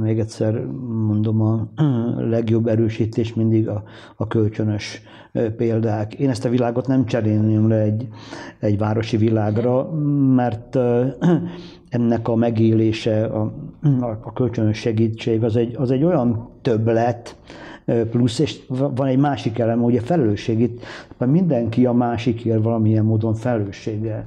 még 0.00 0.18
egyszer 0.18 0.64
mondom, 1.06 1.40
a 1.40 1.68
legjobb 2.34 2.66
erősítés 2.66 3.34
mindig 3.34 3.68
a, 3.68 3.82
a 4.16 4.26
kölcsönös 4.26 5.02
példák. 5.56 6.14
Én 6.14 6.28
ezt 6.28 6.44
a 6.44 6.48
világot 6.48 6.86
nem 6.86 7.04
cserélném 7.04 7.68
le 7.68 7.76
egy, 7.76 8.08
egy 8.60 8.78
városi 8.78 9.16
világra, 9.16 9.90
mert 10.34 10.78
ennek 11.88 12.28
a 12.28 12.34
megélése, 12.34 13.24
a, 13.24 13.52
a 14.00 14.32
kölcsönös 14.32 14.78
segítség 14.78 15.44
az 15.44 15.56
egy, 15.56 15.76
az 15.76 15.90
egy 15.90 16.04
olyan 16.04 16.50
többlet, 16.62 17.36
plusz, 18.10 18.38
és 18.38 18.60
van 18.68 19.06
egy 19.06 19.18
másik 19.18 19.58
elem, 19.58 19.84
a 19.84 20.00
felelősség 20.00 20.60
itt, 20.60 20.80
mindenki 21.18 21.86
a 21.86 21.92
másikért 21.92 22.62
valamilyen 22.62 23.04
módon 23.04 23.34
felelősséggel 23.34 24.24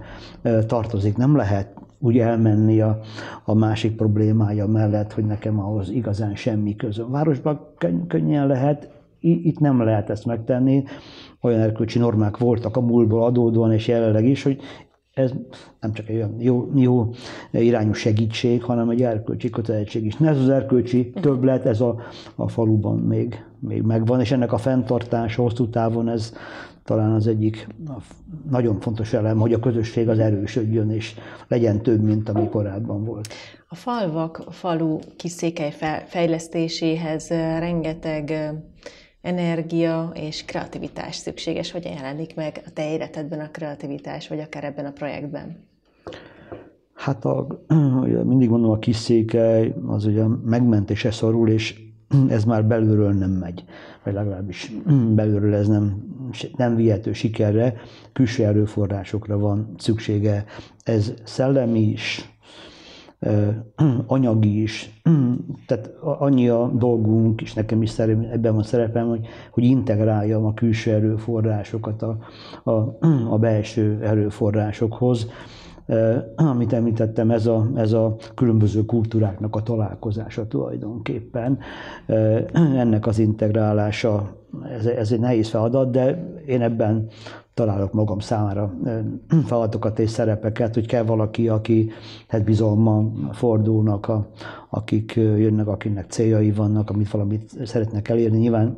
tartozik. 0.68 1.18
Nem 1.18 1.36
lehet 1.36 1.81
úgy 2.02 2.18
elmenni 2.18 2.82
a, 2.82 3.00
a 3.44 3.54
másik 3.54 3.96
problémája 3.96 4.68
mellett, 4.68 5.14
hogy 5.14 5.26
nekem 5.26 5.60
ahhoz 5.60 5.90
igazán 5.90 6.36
semmi 6.36 6.76
közöm. 6.76 7.12
Városban 7.12 7.60
könnyen 8.08 8.48
lehet, 8.48 8.90
itt 9.20 9.60
nem 9.60 9.84
lehet 9.84 10.10
ezt 10.10 10.26
megtenni. 10.26 10.84
Olyan 11.42 11.60
erkölcsi 11.60 12.00
normák 12.00 12.38
voltak 12.38 12.78
a 12.78 12.82
múltból 12.82 13.24
adódóan, 13.24 13.74
és 13.74 13.88
jelenleg 13.88 14.26
is, 14.26 14.44
hogy 14.44 14.60
ez 15.14 15.32
nem 15.80 15.94
csak 15.94 16.10
egy 16.10 16.16
olyan 16.16 16.36
jó, 16.40 16.70
jó 16.76 17.10
irányú 17.52 17.94
segítség, 17.94 18.64
hanem 18.64 18.90
egy 18.90 19.02
erkölcsi 19.02 19.50
kötelezettség 19.50 20.06
is. 20.06 20.16
Ez 20.20 20.38
az 20.38 20.50
erkölcsi 20.50 21.10
többlet, 21.10 21.66
ez 21.66 21.82
a, 21.82 21.96
a 22.36 22.48
faluban 22.48 22.98
még, 22.98 23.46
még 23.60 23.82
megvan, 23.82 24.20
és 24.20 24.32
ennek 24.32 24.54
a 24.54 24.58
fenntartása 24.58 25.42
hosszú 25.42 25.70
távon 25.70 26.10
ez 26.10 26.34
talán 26.84 27.12
az 27.12 27.28
egyik 27.28 27.68
nagyon 28.50 28.80
fontos 28.80 29.14
elem, 29.14 29.38
hogy 29.38 29.54
a 29.54 29.60
közösség 29.60 30.10
az 30.10 30.20
erősödjön, 30.20 30.92
és 30.92 31.16
legyen 31.48 31.82
több, 31.82 32.02
mint 32.02 32.30
ami 32.30 32.50
korábban 32.50 33.04
volt. 33.04 33.28
A 33.68 33.76
falvak, 33.76 34.44
falu 34.50 35.00
kiszékely 35.16 35.74
fejlesztéséhez 36.06 37.30
rengeteg 37.60 38.54
energia 39.22 40.12
és 40.14 40.46
kreativitás 40.46 41.16
szükséges. 41.16 41.72
Hogyan 41.72 41.94
jelenik 41.94 42.36
meg 42.36 42.62
a 42.66 42.70
te 42.74 42.92
életedben 42.92 43.40
a 43.40 43.52
kreativitás, 43.52 44.28
vagy 44.28 44.40
akár 44.40 44.64
ebben 44.64 44.86
a 44.86 44.92
projektben? 44.92 45.70
Hát 46.94 47.26
a, 47.26 47.48
mindig 48.24 48.50
mondom, 48.50 48.72
a 48.72 48.80
kis 48.80 48.96
székely 48.96 49.74
az 49.88 50.06
ugye 50.06 50.24
megmentése 50.44 51.12
szorul, 51.12 51.50
és 51.50 51.91
ez 52.28 52.44
már 52.44 52.66
belülről 52.66 53.12
nem 53.12 53.32
megy, 53.32 53.64
vagy 54.04 54.14
legalábbis 54.14 54.72
belülről 55.16 55.54
ez 55.54 55.68
nem, 55.68 56.04
nem 56.56 56.76
vihető 56.76 57.14
sikerre, 57.14 57.74
külső 58.14 58.44
erőforrásokra 58.44 59.38
van 59.38 59.74
szüksége. 59.78 60.46
Ez 60.84 61.14
szellemi 61.24 61.80
is, 61.80 62.32
anyagi 64.08 64.62
is, 64.62 65.02
tehát 65.68 65.94
annyi 66.02 66.50
a 66.50 66.72
dolgunk, 66.74 67.42
és 67.42 67.54
nekem 67.54 67.82
is 67.82 67.90
szerep, 67.90 68.32
ebben 68.32 68.54
van 68.54 68.64
szerepem, 68.64 69.08
hogy, 69.08 69.28
hogy 69.52 69.64
integráljam 69.64 70.46
a 70.46 70.54
külső 70.54 70.92
erőforrásokat 70.92 72.02
a, 72.02 72.18
a, 72.64 72.98
a 73.30 73.38
belső 73.40 74.00
erőforrásokhoz. 74.04 75.28
Amit 76.36 76.74
említettem, 76.74 77.32
ez 77.32 77.46
a, 77.46 77.70
ez 77.76 77.94
a 77.94 78.16
különböző 78.36 78.86
kultúráknak 78.86 79.56
a 79.56 79.64
találkozása 79.64 80.48
tulajdonképpen. 80.48 81.60
Ennek 82.54 83.08
az 83.08 83.20
integrálása, 83.20 84.36
ez, 84.78 84.86
ez 84.86 85.12
egy 85.12 85.20
nehéz 85.20 85.50
feladat, 85.50 85.92
de 85.92 86.34
én 86.46 86.62
ebben 86.62 87.08
találok 87.54 87.94
magam 87.94 88.20
számára 88.20 88.74
feladatokat 89.46 90.00
és 90.00 90.10
szerepeket, 90.10 90.74
hogy 90.74 90.88
kell 90.88 91.04
valaki, 91.04 91.50
aki 91.50 91.90
hát 92.28 92.44
bizalommal 92.44 93.12
fordulnak, 93.32 94.08
a, 94.08 94.28
akik 94.70 95.14
jönnek, 95.16 95.68
akinek 95.68 96.10
céljai 96.10 96.52
vannak, 96.52 96.90
amit 96.90 97.12
valamit 97.12 97.66
szeretnek 97.66 98.10
elérni. 98.10 98.38
Nyilván 98.38 98.78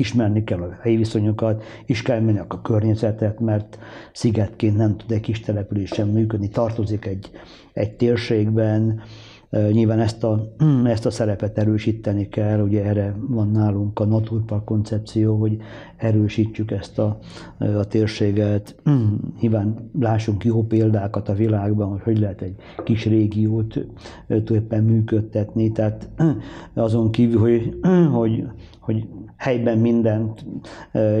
ismerni 0.00 0.44
kell 0.44 0.60
a 0.60 0.76
helyi 0.80 0.96
viszonyokat, 0.96 1.62
ismerni 1.86 2.38
a 2.48 2.60
környezetet, 2.62 3.40
mert 3.40 3.78
szigetként 4.12 4.76
nem 4.76 4.96
tud 4.96 5.10
egy 5.10 5.20
kis 5.20 5.40
település 5.40 5.94
működni, 5.94 6.48
tartozik 6.48 7.06
egy, 7.06 7.30
egy 7.72 7.92
térségben, 7.92 9.02
Nyilván 9.50 10.00
ezt 10.00 10.24
a, 10.24 10.54
ezt 10.84 11.06
a 11.06 11.10
szerepet 11.10 11.58
erősíteni 11.58 12.28
kell, 12.28 12.60
ugye 12.60 12.84
erre 12.84 13.14
van 13.28 13.50
nálunk 13.50 13.98
a 13.98 14.04
Naturpark 14.04 14.64
koncepció, 14.64 15.36
hogy 15.36 15.56
erősítsük 15.96 16.70
ezt 16.70 16.98
a, 16.98 17.18
a 17.58 17.84
térséget. 17.84 18.74
Nyilván 19.40 19.90
lássunk 19.98 20.44
jó 20.44 20.66
példákat 20.66 21.28
a 21.28 21.34
világban, 21.34 21.88
hogy 21.88 22.02
hogy 22.02 22.18
lehet 22.18 22.42
egy 22.42 22.54
kis 22.84 23.06
régiót 23.06 23.78
tulajdonképpen 24.26 24.84
működtetni, 24.84 25.72
tehát 25.72 26.08
azon 26.74 27.10
kívül, 27.10 27.40
hogy, 27.40 27.78
hogy, 28.12 28.44
hogy 28.80 29.06
helyben 29.38 29.78
mindent 29.78 30.44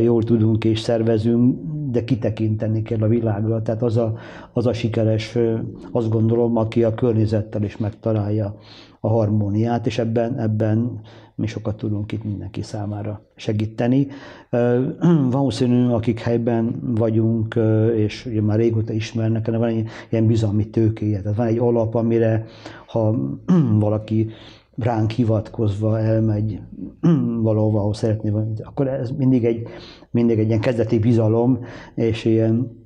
jól 0.02 0.22
tudunk 0.22 0.64
és 0.64 0.80
szervezünk, 0.80 1.58
de 1.90 2.04
kitekinteni 2.04 2.82
kell 2.82 3.00
a 3.00 3.08
világra. 3.08 3.62
Tehát 3.62 3.82
az 3.82 3.96
a, 3.96 4.14
az 4.52 4.66
a 4.66 4.72
sikeres, 4.72 5.38
azt 5.92 6.08
gondolom, 6.10 6.56
aki 6.56 6.84
a 6.84 6.94
környezettel 6.94 7.62
is 7.62 7.76
megtalálja 7.76 8.56
a 9.00 9.08
harmóniát, 9.08 9.86
és 9.86 9.98
ebben, 9.98 10.38
ebben 10.38 11.00
mi 11.34 11.46
sokat 11.46 11.76
tudunk 11.76 12.12
itt 12.12 12.24
mindenki 12.24 12.62
számára 12.62 13.22
segíteni. 13.36 14.06
Valószínű, 15.30 15.88
akik 15.88 16.20
helyben 16.20 16.80
vagyunk, 16.96 17.58
és 17.96 18.26
ugye 18.26 18.42
már 18.42 18.58
régóta 18.58 18.92
ismernek, 18.92 19.46
van 19.46 19.64
egy 19.64 19.88
ilyen 20.08 20.26
bizalmi 20.26 20.68
tőkéje, 20.68 21.20
tehát 21.20 21.36
van 21.36 21.46
egy 21.46 21.58
alap, 21.58 21.94
amire 21.94 22.44
ha 22.86 23.14
valaki 23.78 24.30
ránk 24.78 25.10
hivatkozva 25.10 25.98
elmegy 25.98 26.60
valahova, 27.42 27.78
ahol 27.78 27.94
szeretné 27.94 28.30
valamit, 28.30 28.60
akkor 28.60 28.88
ez 28.88 29.10
mindig 29.10 29.44
egy, 29.44 29.68
mindig 30.10 30.38
egy 30.38 30.46
ilyen 30.46 30.60
kezdeti 30.60 30.98
bizalom, 30.98 31.58
és 31.94 32.24
ilyen 32.24 32.76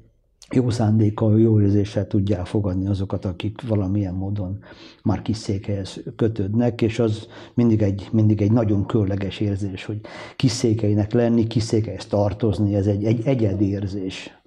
jó 0.51 0.71
szándékkal, 0.71 1.41
jó 1.41 1.61
érzéssel 1.61 2.07
tudják 2.07 2.47
fogadni 2.47 2.87
azokat, 2.87 3.25
akik 3.25 3.69
valamilyen 3.69 4.15
módon 4.15 4.59
már 5.03 5.23
kis 5.23 5.37
székelyhez 5.37 6.03
kötődnek, 6.17 6.83
és 6.83 6.99
az 6.99 7.27
mindig 7.55 7.83
egy, 7.83 8.09
mindig 8.13 8.43
egy 8.43 8.53
nagyon 8.53 8.87
körleges 8.87 9.41
érzés, 9.41 9.85
hogy 9.85 10.01
kis 10.37 10.67
lenni, 11.11 11.47
kis 11.47 11.63
székelyhez 11.63 12.07
tartozni, 12.07 12.75
ez 12.75 12.87
egy, 12.87 13.05
egy 13.05 13.21
egyedi 13.25 13.69
érzés 13.69 14.42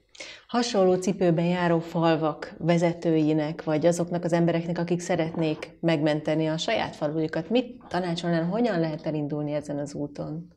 hasonló 0.48 0.96
cipőben 0.96 1.46
járó 1.46 1.80
falvak 1.80 2.56
vezetőinek, 2.58 3.64
vagy 3.64 3.86
azoknak 3.86 4.24
az 4.24 4.34
embereknek, 4.34 4.78
akik 4.78 5.00
szeretnék 5.00 5.78
megmenteni 5.80 6.48
a 6.48 6.58
saját 6.58 6.96
falujukat, 6.96 7.50
mit 7.50 7.84
tanácsolnál, 7.88 8.46
hogyan 8.46 8.80
lehet 8.80 9.06
elindulni 9.06 9.54
ezen 9.54 9.78
az 9.78 9.94
úton? 9.94 10.55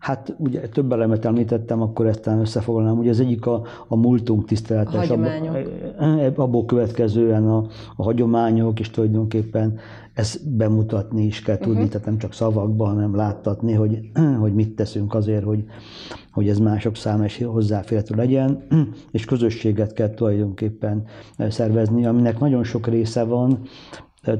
Hát 0.00 0.34
ugye 0.38 0.60
több 0.68 0.92
elemet 0.92 1.24
említettem, 1.24 1.82
akkor 1.82 2.06
ezt 2.06 2.26
összefoglalnám. 2.26 2.98
Ugye 2.98 3.10
az 3.10 3.20
egyik 3.20 3.46
a, 3.46 3.62
a 3.88 3.96
múltunk 3.96 4.44
tisztelete, 4.44 4.90
a 4.90 4.98
hagyományok. 4.98 5.56
Abból, 5.98 6.44
abból 6.44 6.64
következően 6.64 7.48
a, 7.48 7.66
a 7.96 8.02
hagyományok, 8.02 8.80
és 8.80 8.90
tulajdonképpen 8.90 9.78
ezt 10.14 10.56
bemutatni 10.56 11.24
is 11.24 11.42
kell 11.42 11.56
tudni, 11.56 11.74
uh-huh. 11.74 11.88
tehát 11.88 12.06
nem 12.06 12.18
csak 12.18 12.32
szavakban, 12.32 12.94
hanem 12.94 13.16
láttatni, 13.16 13.72
hogy, 13.72 14.10
hogy 14.40 14.54
mit 14.54 14.76
teszünk 14.76 15.14
azért, 15.14 15.44
hogy, 15.44 15.64
hogy 16.32 16.48
ez 16.48 16.58
mások 16.58 16.96
számára 16.96 17.24
is 17.24 17.42
hozzáférhető 17.44 18.14
legyen, 18.14 18.62
és 19.10 19.24
közösséget 19.24 19.92
kell 19.92 20.10
tulajdonképpen 20.10 21.04
szervezni, 21.48 22.06
aminek 22.06 22.38
nagyon 22.38 22.64
sok 22.64 22.86
része 22.86 23.24
van, 23.24 23.58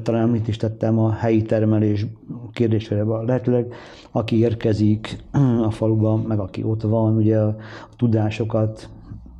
talán 0.03 0.23
amit 0.23 0.47
is 0.47 0.57
tettem 0.57 0.99
a 0.99 1.11
helyi 1.11 1.41
termelés 1.41 2.05
kérdésére, 2.51 3.03
lehetőleg 3.03 3.73
aki 4.11 4.37
érkezik 4.37 5.17
a 5.61 5.71
faluban, 5.71 6.19
meg 6.19 6.39
aki 6.39 6.63
ott 6.63 6.81
van, 6.81 7.15
ugye 7.15 7.39
a, 7.39 7.55
tudásokat, 7.95 8.89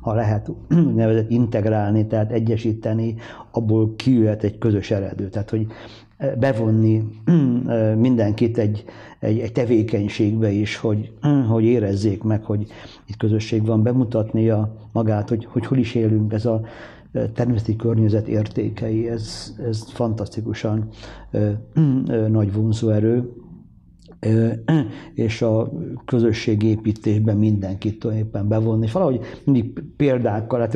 ha 0.00 0.14
lehet 0.14 0.50
nevezett 0.94 1.30
integrálni, 1.30 2.06
tehát 2.06 2.32
egyesíteni, 2.32 3.14
abból 3.50 3.94
kijöhet 3.96 4.42
egy 4.42 4.58
közös 4.58 4.90
eredő. 4.90 5.28
Tehát, 5.28 5.50
hogy 5.50 5.66
bevonni 6.38 7.04
mindenkit 7.96 8.58
egy, 8.58 8.84
egy, 9.18 9.38
egy 9.38 9.52
tevékenységbe 9.52 10.50
is, 10.50 10.76
hogy, 10.76 11.12
hogy 11.50 11.64
érezzék 11.64 12.22
meg, 12.22 12.44
hogy 12.44 12.66
itt 13.06 13.16
közösség 13.16 13.66
van, 13.66 13.82
bemutatni 13.82 14.48
a 14.48 14.74
magát, 14.92 15.28
hogy, 15.28 15.44
hogy 15.50 15.66
hol 15.66 15.78
is 15.78 15.94
élünk, 15.94 16.32
ez 16.32 16.46
a 16.46 16.60
természeti 17.34 17.76
környezet 17.76 18.28
értékei, 18.28 19.08
ez, 19.08 19.54
ez 19.68 19.90
fantasztikusan 19.90 20.88
nagy 22.28 22.52
vonzóerő, 22.52 23.32
és 25.14 25.42
a 25.42 25.72
közösségépítésben 26.04 27.36
mindenkit 27.36 28.04
éppen 28.04 28.48
bevonni, 28.48 28.84
és 28.84 28.92
valahogy 28.92 29.20
mindig 29.44 29.82
példákkal, 29.96 30.60
hát 30.60 30.74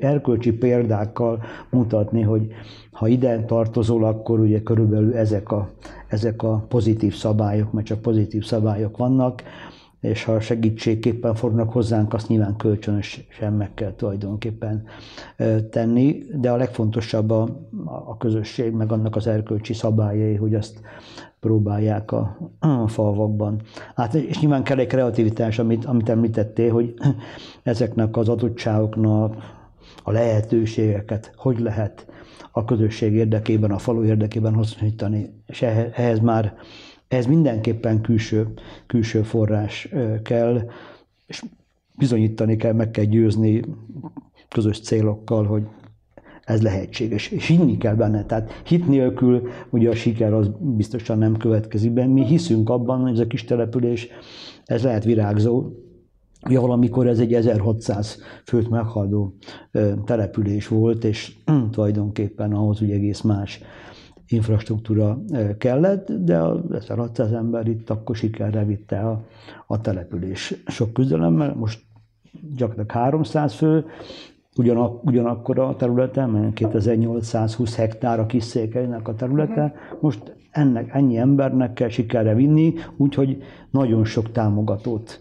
erkölcsi 0.00 0.52
példákkal 0.52 1.42
mutatni, 1.70 2.22
hogy 2.22 2.46
ha 2.90 3.08
ide 3.08 3.44
tartozol, 3.44 4.04
akkor 4.04 4.40
ugye 4.40 4.62
körülbelül 4.62 5.14
ezek 5.14 5.50
a, 5.52 5.70
ezek 6.08 6.42
a 6.42 6.66
pozitív 6.68 7.14
szabályok, 7.14 7.72
mert 7.72 7.86
csak 7.86 8.00
pozitív 8.00 8.44
szabályok 8.44 8.96
vannak, 8.96 9.42
és 10.00 10.24
ha 10.24 10.40
segítségképpen 10.40 11.34
fordulnak 11.34 11.72
hozzánk, 11.72 12.14
azt 12.14 12.28
nyilván 12.28 12.56
kölcsönösen 12.56 13.52
meg 13.52 13.74
kell 13.74 13.92
tulajdonképpen 13.92 14.84
tenni, 15.70 16.22
de 16.34 16.50
a 16.50 16.56
legfontosabb 16.56 17.30
a, 17.30 17.48
a 17.84 18.16
közösség, 18.16 18.72
meg 18.72 18.92
annak 18.92 19.16
az 19.16 19.26
erkölcsi 19.26 19.72
szabályai, 19.72 20.34
hogy 20.34 20.54
azt 20.54 20.80
próbálják 21.40 22.12
a, 22.12 22.38
a 22.58 22.88
falvakban. 22.88 23.60
Hát, 23.94 24.14
és 24.14 24.40
nyilván 24.40 24.62
kell 24.62 24.78
egy 24.78 24.86
kreativitás, 24.86 25.58
amit, 25.58 25.84
amit 25.84 26.08
említettél, 26.08 26.72
hogy 26.72 26.94
ezeknek 27.62 28.16
az 28.16 28.28
adottságoknak 28.28 29.34
a 30.02 30.10
lehetőségeket 30.12 31.32
hogy 31.36 31.58
lehet 31.58 32.06
a 32.52 32.64
közösség 32.64 33.12
érdekében, 33.12 33.70
a 33.70 33.78
falu 33.78 34.04
érdekében 34.04 34.54
hasznosítani, 34.54 35.30
és 35.46 35.62
ehhez 35.62 36.18
már 36.18 36.54
ez 37.08 37.26
mindenképpen 37.26 38.00
külső, 38.00 38.48
külső 38.86 39.22
forrás 39.22 39.88
kell, 40.22 40.70
és 41.26 41.42
bizonyítani 41.94 42.56
kell, 42.56 42.72
meg 42.72 42.90
kell 42.90 43.04
győzni 43.04 43.62
közös 44.48 44.80
célokkal, 44.80 45.44
hogy 45.44 45.62
ez 46.44 46.62
lehetséges, 46.62 47.30
és 47.30 47.46
hinni 47.46 47.76
kell 47.76 47.94
benne. 47.94 48.24
Tehát 48.24 48.62
hit 48.64 48.88
nélkül 48.88 49.48
ugye 49.70 49.90
a 49.90 49.94
siker 49.94 50.32
az 50.32 50.50
biztosan 50.60 51.18
nem 51.18 51.36
következik 51.36 51.92
be. 51.92 52.06
Mi 52.06 52.24
hiszünk 52.24 52.70
abban, 52.70 53.00
hogy 53.00 53.12
ez 53.12 53.18
a 53.18 53.26
kis 53.26 53.44
település, 53.44 54.08
ez 54.64 54.82
lehet 54.82 55.04
virágzó, 55.04 55.72
Ja, 56.48 56.60
valamikor 56.60 57.06
ez 57.06 57.18
egy 57.18 57.34
1600 57.34 58.18
főt 58.44 58.68
meghaldó 58.68 59.34
település 60.04 60.68
volt, 60.68 61.04
és 61.04 61.36
tulajdonképpen 61.72 62.52
ahhoz 62.52 62.80
ugye 62.80 62.94
egész 62.94 63.20
más 63.20 63.60
infrastruktúra 64.28 65.18
kellett, 65.58 66.12
de 66.12 66.38
a 66.38 66.62
1600 66.72 67.32
ember 67.32 67.66
itt 67.68 67.90
akkor 67.90 68.16
sikerre 68.16 68.64
vitte 68.64 69.00
a, 69.00 69.24
a 69.66 69.80
település 69.80 70.54
sok 70.66 70.92
küzdelemmel. 70.92 71.54
Most 71.54 71.80
gyakorlatilag 72.56 72.90
300 72.90 73.54
fő, 73.54 73.84
ugyanak, 74.56 75.04
ugyanakkor 75.04 75.58
a 75.58 75.76
területen, 75.76 76.52
2820 76.52 77.76
hektár 77.76 78.20
a 78.20 78.26
kis 78.26 78.44
székelynek 78.44 79.08
a 79.08 79.14
területe, 79.14 79.64
uh-huh. 79.64 80.00
most 80.00 80.36
ennek, 80.50 80.94
ennyi 80.94 81.16
embernek 81.16 81.72
kell 81.72 81.88
sikerre 81.88 82.34
vinni, 82.34 82.74
úgyhogy 82.96 83.42
nagyon 83.70 84.04
sok 84.04 84.32
támogatót 84.32 85.20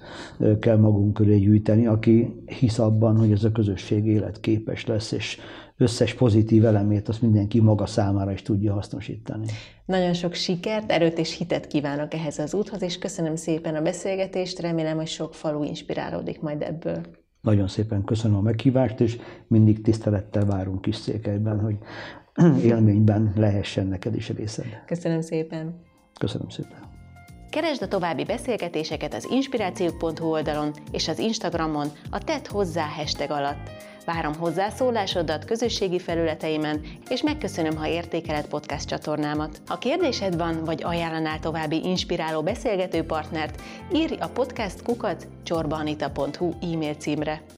kell 0.59 0.77
magunk 0.77 1.13
köré 1.13 1.37
gyűjteni, 1.37 1.87
aki 1.87 2.43
hisz 2.45 2.79
abban, 2.79 3.17
hogy 3.17 3.31
ez 3.31 3.43
a 3.43 3.51
közösség 3.51 4.05
életképes 4.05 4.85
lesz, 4.85 5.11
és 5.11 5.37
összes 5.77 6.13
pozitív 6.13 6.65
elemét 6.65 7.07
azt 7.07 7.21
mindenki 7.21 7.59
maga 7.59 7.85
számára 7.85 8.31
is 8.31 8.41
tudja 8.41 8.73
hasznosítani. 8.73 9.45
Nagyon 9.85 10.13
sok 10.13 10.33
sikert, 10.33 10.91
erőt 10.91 11.17
és 11.17 11.37
hitet 11.37 11.67
kívánok 11.67 12.13
ehhez 12.13 12.39
az 12.39 12.53
úthoz, 12.53 12.81
és 12.81 12.97
köszönöm 12.97 13.35
szépen 13.35 13.75
a 13.75 13.81
beszélgetést, 13.81 14.59
remélem, 14.59 14.97
hogy 14.97 15.07
sok 15.07 15.33
falu 15.33 15.63
inspirálódik 15.63 16.41
majd 16.41 16.61
ebből. 16.61 17.01
Nagyon 17.41 17.67
szépen 17.67 18.03
köszönöm 18.03 18.37
a 18.37 18.41
meghívást, 18.41 18.99
és 18.99 19.17
mindig 19.47 19.81
tisztelettel 19.81 20.45
várunk 20.45 20.81
kis 20.81 20.95
székelyben, 20.95 21.59
hogy 21.59 21.75
élményben 22.71 23.33
lehessen 23.35 23.87
neked 23.87 24.15
is 24.15 24.29
részed. 24.29 24.65
Köszönöm 24.85 25.21
szépen. 25.21 25.81
Köszönöm 26.19 26.49
szépen. 26.49 26.95
Keresd 27.49 27.81
a 27.81 27.87
további 27.87 28.23
beszélgetéseket 28.23 29.13
az 29.13 29.27
inspirációk.hu 29.31 30.25
oldalon 30.25 30.71
és 30.91 31.07
az 31.07 31.19
Instagramon 31.19 31.87
a 32.09 32.23
Tedd 32.23 32.47
hozzá 32.49 32.85
hashtag 32.85 33.31
alatt. 33.31 33.69
Várom 34.13 34.35
hozzászólásodat 34.35 35.45
közösségi 35.45 35.99
felületeimen, 35.99 36.81
és 37.09 37.21
megköszönöm, 37.21 37.75
ha 37.75 37.87
értékeled 37.87 38.47
podcast 38.47 38.87
csatornámat. 38.87 39.61
Ha 39.67 39.77
kérdésed 39.77 40.37
van, 40.37 40.63
vagy 40.63 40.83
ajánlanál 40.83 41.39
további 41.39 41.83
inspiráló 41.83 42.43
beszélgető 42.43 43.03
partnert, 43.03 43.61
írj 43.93 44.15
a 44.19 44.27
podcast 44.27 44.81
kukat 44.81 45.27
csorbanita.hu 45.43 46.53
e-mail 46.61 46.95
címre. 46.95 47.41